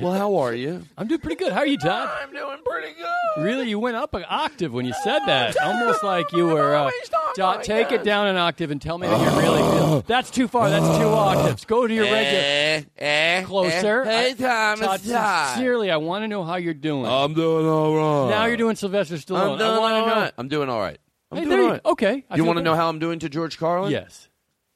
[0.00, 0.82] well, how are you?
[0.96, 1.52] I'm doing pretty good.
[1.52, 2.10] How are you, Todd?
[2.22, 3.42] I'm doing pretty good.
[3.42, 5.56] Really, you went up an octave when you said that.
[5.62, 6.74] Almost like you were.
[6.76, 6.90] Uh,
[7.36, 10.00] Todd, take it down an octave and tell me how you really feel.
[10.02, 10.70] That's too far.
[10.70, 11.64] That's two octaves.
[11.64, 12.84] Go to your regular.
[12.98, 14.04] Eh, Closer.
[14.04, 15.48] Hey, Tom, Todd, Todd.
[15.54, 17.06] sincerely, I want to know how you're doing.
[17.06, 18.30] I'm doing all right.
[18.30, 19.52] now you're doing Sylvester Stallone.
[19.52, 20.30] I'm doing I want all to know.
[20.38, 20.98] I'm doing all right.
[21.32, 23.28] I'm Hey, doing all you- okay, I you want to know how I'm doing to
[23.28, 23.90] George Carlin?
[23.90, 24.28] Yes.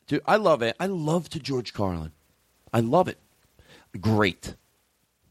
[0.08, 0.74] Dude, I love it.
[0.80, 2.12] I love to George Carlin.
[2.72, 3.18] I love it.
[4.00, 4.54] Great.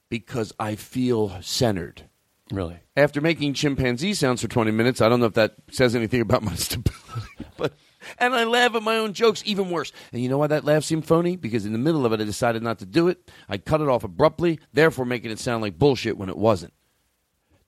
[0.10, 2.04] Because I feel centered.
[2.52, 2.80] Really?
[2.96, 6.44] After making chimpanzee sounds for 20 minutes, I don't know if that says anything about
[6.44, 7.74] my stability, but
[8.20, 9.92] and I laugh at my own jokes even worse.
[10.12, 11.36] And you know why that laugh seemed phony?
[11.36, 13.30] Because in the middle of it I decided not to do it.
[13.50, 16.74] I cut it off abruptly, therefore making it sound like bullshit when it wasn't.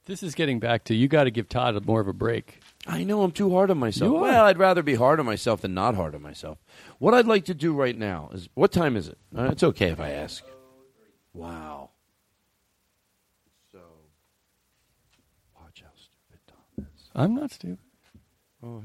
[0.06, 2.62] This is getting back to you got to give Todd more of a break.
[2.88, 4.20] I know I'm too hard on myself.
[4.20, 6.58] Well, I'd rather be hard on myself than not hard on myself.
[6.98, 9.20] What I'd like to do right now is what time is it?
[9.38, 10.44] Uh, it's okay if I ask.
[11.34, 11.92] Wow.
[13.72, 13.80] So,
[15.56, 17.10] watch how stupid Tom is.
[17.16, 17.78] I'm not stupid.
[18.64, 18.84] Oh,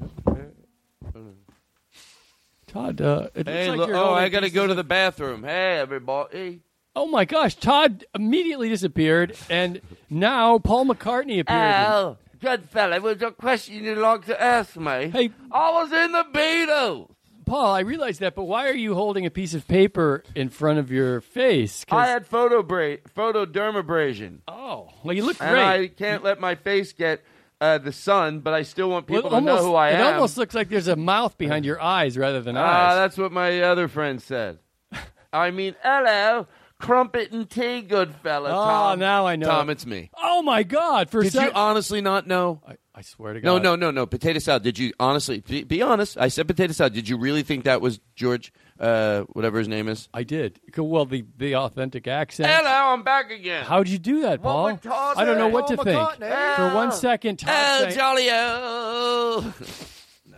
[2.67, 5.43] Todd, uh, it hey, looks like oh, I got to go to the bathroom.
[5.43, 6.61] Hey, everybody.
[6.95, 11.47] Oh my gosh, Todd immediately disappeared, and now Paul McCartney appeared.
[11.49, 15.09] Al, good fella, was a question you'd like to ask me?
[15.09, 17.14] Hey, I was in the Beatles.
[17.45, 20.79] Paul, I realize that, but why are you holding a piece of paper in front
[20.79, 21.85] of your face?
[21.91, 24.39] I had photo bra- photodermabrasion.
[24.47, 25.63] Oh, well, you look and great.
[25.63, 27.21] I can't let my face get
[27.61, 29.93] uh, the sun, but I still want people Well, to almost, know who I it
[29.95, 30.01] am.
[30.01, 32.63] It almost looks like there's a mouth behind your eyes rather than eyes.
[32.65, 32.95] Ah, eyes.
[32.97, 34.59] that's what my other friend said.
[35.33, 36.47] I mean, hello,
[36.79, 38.49] crumpet and tea, good fella.
[38.49, 38.99] Oh, Tom.
[38.99, 39.47] now I know.
[39.47, 40.09] Tom, it's me.
[40.21, 41.09] Oh my God!
[41.09, 42.61] For Did you honestly not know?
[42.67, 43.47] I swear to God.
[43.47, 44.05] No, no, no, no.
[44.05, 44.63] Potato salad.
[44.63, 46.17] Did you honestly be, be honest?
[46.17, 46.93] I said potato salad.
[46.93, 50.07] Did you really think that was George, uh, whatever his name is?
[50.13, 50.59] I did.
[50.77, 52.49] Well, the the authentic accent.
[52.49, 53.65] Hello, I'm back again.
[53.65, 54.65] How'd you do that, Paul?
[54.71, 55.99] would Todd I don't know what to think.
[55.99, 56.55] McCartney.
[56.55, 59.53] For one second, Todd El saying- Jolly-O.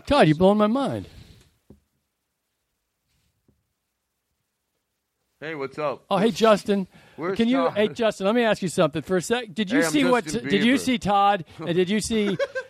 [0.07, 1.07] Todd, you're blowing my mind.
[5.39, 6.03] Hey, what's up?
[6.09, 6.87] Oh, hey, Justin.
[7.17, 7.69] Where's Can you?
[7.71, 8.27] Hey, Justin.
[8.27, 9.01] Let me ask you something.
[9.01, 10.25] For a sec, did you Hey, see what?
[10.25, 11.45] Did you see Todd?
[11.59, 12.27] And did you see?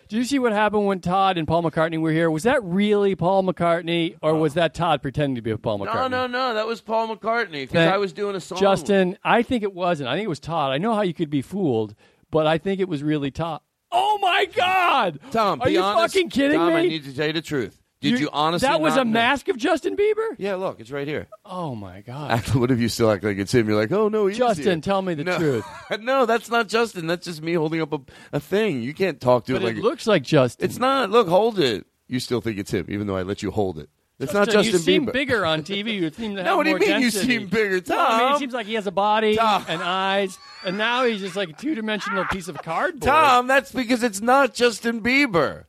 [0.08, 2.30] did you see what happened when Todd and Paul McCartney were here?
[2.30, 5.94] Was that really Paul McCartney, or was that Todd pretending to be Paul McCartney?
[5.94, 6.54] No, no, no.
[6.54, 8.58] That was Paul McCartney because I was doing a song.
[8.58, 10.08] Justin, I think it wasn't.
[10.08, 10.72] I think it was Todd.
[10.72, 11.94] I know how you could be fooled,
[12.30, 13.60] but I think it was really Todd.
[13.92, 15.20] Oh my God!
[15.30, 16.14] Tom, are you honest.
[16.14, 16.74] fucking kidding Tom, me?
[16.74, 17.77] I need to tell you the truth.
[18.00, 18.68] Did you, honestly?
[18.68, 19.04] That was a know?
[19.10, 20.36] mask of Justin Bieber.
[20.38, 21.26] Yeah, look, it's right here.
[21.44, 22.40] Oh my God!
[22.54, 23.68] What if you still act like it's him?
[23.68, 24.80] You're like, oh no, he's Justin, here.
[24.80, 25.36] tell me the No.
[25.38, 25.64] truth.
[26.00, 27.06] no, that's not Justin.
[27.08, 28.00] That's just me holding up a,
[28.32, 28.82] a thing.
[28.82, 30.64] You can't talk to But it like it looks like Justin.
[30.64, 31.10] It's not.
[31.10, 31.86] Look, hold it.
[32.06, 33.90] You still think it's him, even though I let you hold it.
[34.20, 35.12] It's not Justin, Justin you seem Bieber.
[35.12, 35.94] bigger on TV.
[35.94, 38.26] You seem to have No, what do you mean you seem bigger, No, I mean,
[38.28, 38.34] Tom?
[38.34, 41.52] it seems like he has a body and eyes, and now he's just like a
[41.52, 43.02] two-dimensional piece of cardboard.
[43.02, 45.66] Tom, that's because it's not Justin Bieber.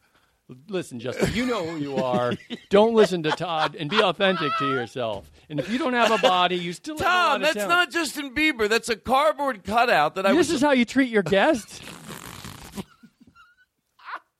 [0.67, 2.33] Listen, Justin, you know who you are.
[2.69, 5.29] Don't listen to Todd and be authentic to yourself.
[5.47, 7.69] And if you don't have a body, you still have a lot Tom, that's talent.
[7.69, 8.67] not Justin Bieber.
[8.67, 10.53] That's a cardboard cutout that I This was.
[10.53, 11.79] is how you treat your guests.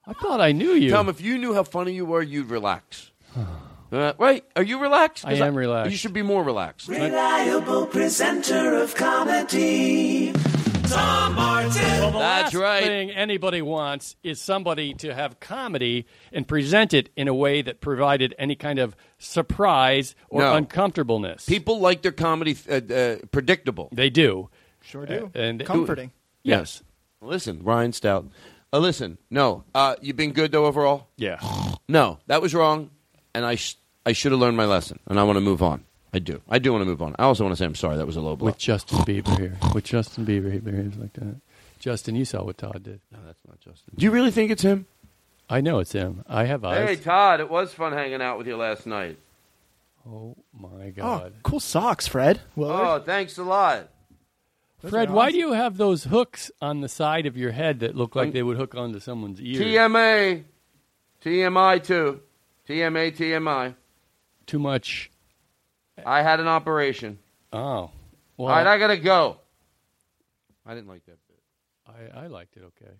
[0.07, 0.90] I thought I knew you.
[0.90, 3.11] Tom, if you knew how funny you were, you'd relax.
[3.91, 5.23] Uh, wait, are you relaxed?
[5.26, 5.91] 'Cause I am relaxed.
[5.91, 6.88] You should be more relaxed.
[6.88, 10.34] Reliable presenter of comedy.
[10.90, 11.82] Tom Martin.
[11.82, 12.84] Well, the That's last right.
[12.84, 17.82] thing anybody wants is somebody to have comedy and present it in a way that
[17.82, 20.56] provided any kind of surprise or No.
[20.56, 21.45] uncomfortableness.
[21.45, 23.90] People like their comedy uh, uh, predictable.
[23.91, 24.49] They do.
[24.82, 25.32] Sure do.
[25.36, 26.11] Uh, and Comforting.
[26.44, 26.82] Yes.
[27.22, 28.28] Listen, Ryan Stout.
[28.72, 29.64] Uh, listen, no.
[29.76, 31.07] Uh, you've been good though overall.
[31.18, 31.40] Yeah.
[31.91, 32.91] No, that was wrong,
[33.34, 33.76] and I sh-
[34.06, 35.86] I should have learned my lesson, and I want to move on.
[36.14, 36.41] I do.
[36.49, 37.15] I do want to move on.
[37.19, 37.98] I also want to say I'm sorry.
[37.98, 38.48] That was a low blow.
[38.48, 39.57] With Justin Bieber here.
[39.73, 41.36] With Justin Bieber, he behaves like that.
[41.80, 42.99] Justin, you saw what Todd did.
[43.11, 43.94] No, that's not Justin.
[43.95, 44.86] Do you really think it's him?
[45.49, 46.23] I know it's him.
[46.27, 46.88] I have eyes.
[46.88, 49.18] Hey, Todd, it was fun hanging out with you last night.
[50.07, 51.06] Oh my God.
[51.06, 52.41] Oh, God, cool socks, Fred.
[52.56, 52.88] Willard.
[52.88, 53.90] Oh, thanks a lot.
[54.88, 58.15] Fred, why do you have those hooks on the side of your head that look
[58.15, 59.60] like um, they would hook onto someone's ear?
[59.60, 60.44] TMA,
[61.23, 62.22] TMI too,
[62.68, 63.76] TMA, TMI.
[64.45, 65.11] Too much.
[66.05, 67.17] I had an operation.
[67.51, 67.89] Oh,
[68.38, 69.38] well, All right, I gotta go.
[70.65, 72.13] I didn't like that bit.
[72.15, 72.63] I, I liked it.
[72.63, 72.91] Okay.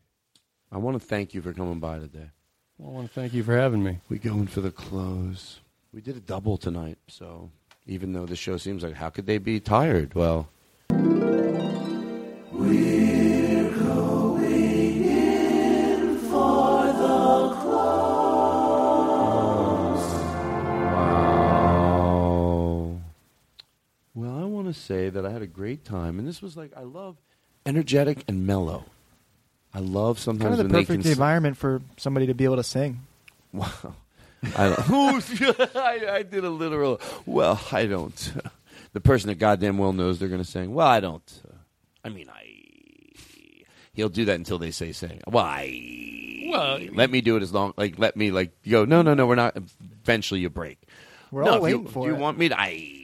[0.72, 2.30] I want to thank you for coming by today.
[2.78, 4.00] Well, I want to thank you for having me.
[4.10, 5.60] We going for the close.
[5.94, 7.50] We did a double tonight, so
[7.88, 10.14] even though the show seems like how could they be tired?
[10.14, 10.50] Well,
[12.52, 13.19] We're
[24.74, 27.18] to say that I had a great time, and this was like I love
[27.66, 28.86] energetic and mellow.
[29.74, 31.12] I love sometimes Kind of the when perfect they can.
[31.12, 33.02] environment for somebody to be able to sing.
[33.54, 33.70] Wow.
[34.56, 34.68] I,
[35.76, 37.00] I, I did a literal.
[37.26, 38.34] Well, I don't.
[38.92, 40.74] The person that goddamn well knows they're going to sing.
[40.74, 41.42] Well, I don't.
[41.48, 41.54] uh,
[42.04, 42.44] I mean, I.
[43.94, 45.22] He'll do that until they say sing.
[45.28, 46.48] Well, I.
[46.50, 47.76] Well, let me do it as long.
[47.78, 48.86] Like, let me like go.
[48.86, 49.28] No, no, no.
[49.28, 49.56] We're not.
[50.02, 50.80] Eventually, you break.
[51.30, 52.20] We're no, all waiting you, for Do you it.
[52.20, 52.60] want me to?
[52.60, 52.96] I.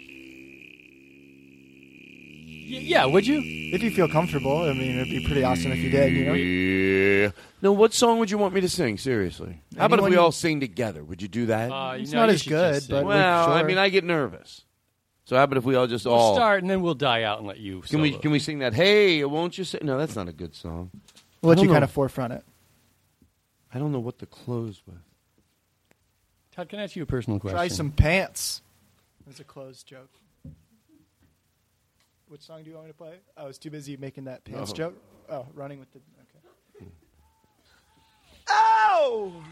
[2.68, 3.42] Yeah, would you?
[3.44, 6.14] If you feel comfortable, I mean, it'd be pretty awesome if you did.
[6.14, 6.34] You know.
[6.34, 7.32] Yeah.
[7.62, 8.98] No, what song would you want me to sing?
[8.98, 9.62] Seriously.
[9.78, 11.04] How about if Anyone we you- all sing together?
[11.04, 11.72] Would you do that?
[11.72, 13.68] Uh, It's no, not as good, but we- well, I sure.
[13.68, 14.62] mean, I get nervous.
[15.26, 17.40] So how about if we all just We'll all start and then we'll die out
[17.40, 17.82] and let you.
[17.82, 18.74] Can we can we sing that?
[18.76, 19.80] Hey, won't you say?
[19.82, 20.92] No, that's not a good song.
[21.42, 21.86] We'll let I you don't kind know.
[21.86, 22.44] of forefront it.
[23.74, 24.96] I don't know what to close with.
[26.56, 27.58] Todd, can I ask you a personal question?
[27.58, 28.62] Try some pants.
[29.26, 30.12] There's a closed joke.
[32.28, 33.14] Which song do you want me to play?
[33.38, 34.76] Oh, I was too busy making that pants Oh.
[34.76, 34.96] joke.
[35.30, 36.00] Oh, running with the.
[36.80, 36.92] Okay.
[38.48, 39.44] Oh!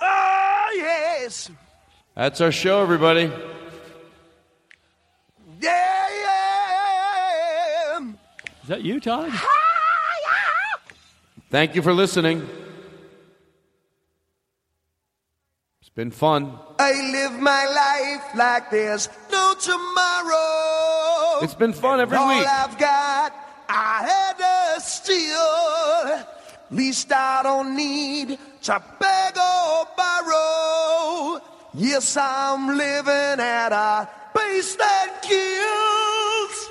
[0.00, 1.50] Oh, yes!
[2.14, 3.30] That's our show, everybody.
[5.60, 6.08] Yeah,
[7.98, 8.12] yeah!
[8.62, 9.32] Is that you, Todd?
[11.50, 12.46] Thank you for listening.
[15.80, 16.58] It's been fun.
[16.78, 20.77] I live my life like there's no tomorrow.
[21.42, 22.46] It's been fun every All week.
[22.46, 23.32] I've got,
[23.68, 26.26] I had to steal.
[26.70, 31.40] Least I don't need to beg or borrow.
[31.74, 36.70] Yes, I'm living at a pace that kills.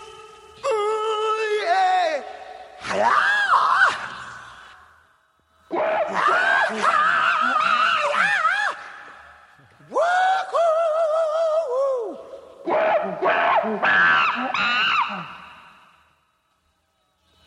[0.66, 2.24] Ooh, yeah.
[5.72, 6.94] Ah!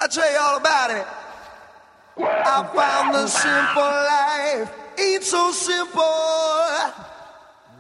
[0.03, 1.07] I tell you all about it.
[2.17, 6.03] I found the simple life ain't so simple.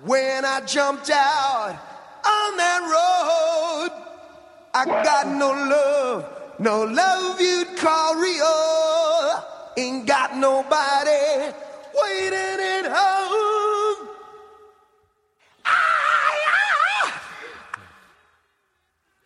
[0.04, 1.76] When I jumped out
[2.24, 3.90] on that road,
[4.74, 6.26] I got no love,
[6.58, 9.44] no love you'd call real.
[9.78, 11.54] Ain't got nobody
[11.94, 13.69] waiting at home.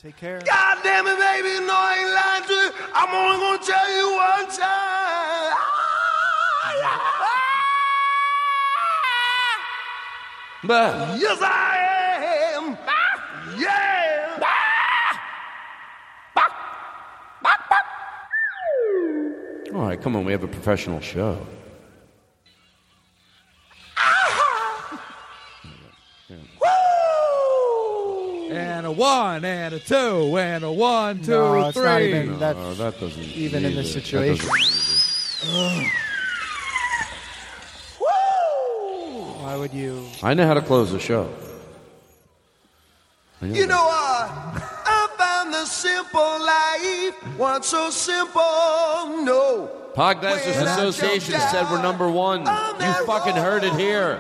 [0.05, 0.39] Take care.
[0.44, 2.70] God damn it, baby, no, I ain't lying to you.
[2.93, 5.55] I'm only gonna tell you one time.
[11.18, 11.78] Yes, I
[12.52, 12.76] am.
[13.59, 14.40] Yeah.
[19.74, 21.47] All right, come on, we have a professional show.
[28.51, 32.09] And a one, and a two, and a one, two, No, it's not three.
[32.21, 34.01] even- that's No, that doesn't even in this either.
[34.01, 34.49] That situation.
[34.49, 35.91] doesn't
[39.41, 40.07] Why would you?
[40.23, 41.29] I know how to close the show.
[43.43, 44.31] I know You know what?
[44.87, 48.41] I found the simple life wasn't so simple.
[49.25, 49.71] No.
[49.95, 52.41] Podcasters When I Association jumped said we're number one.
[52.41, 54.19] You fucking heard it here.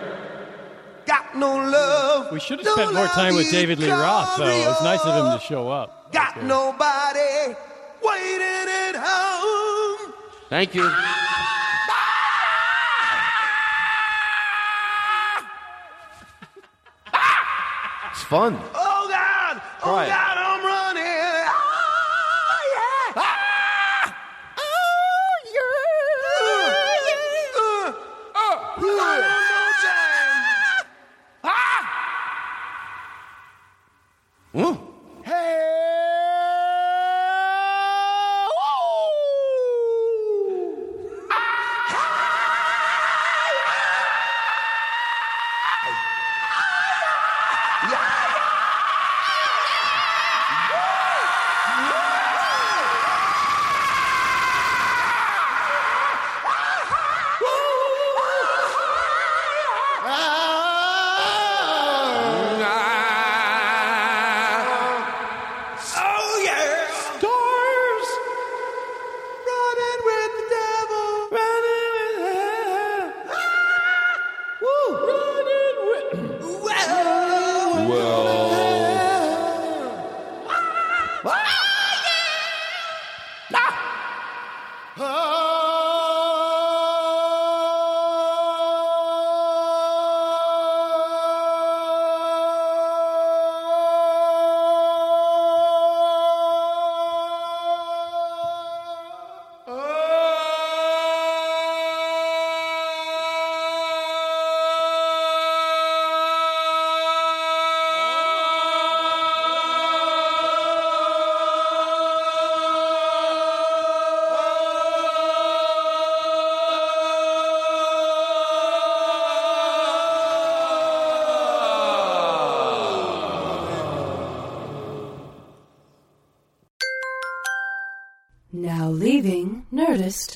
[1.34, 2.30] Got no love.
[2.30, 4.46] We should have spent more time with David Lee Roth, though.
[4.46, 6.12] It was nice of him to show up.
[6.12, 7.56] Got nobody
[8.00, 10.14] waiting at home.
[10.48, 10.88] Thank you.
[18.10, 18.56] It's fun.
[18.76, 19.60] Oh God!
[19.82, 20.06] Oh Try.
[20.06, 20.33] God!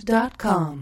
[0.09, 0.78] Leaving Nerdist.com.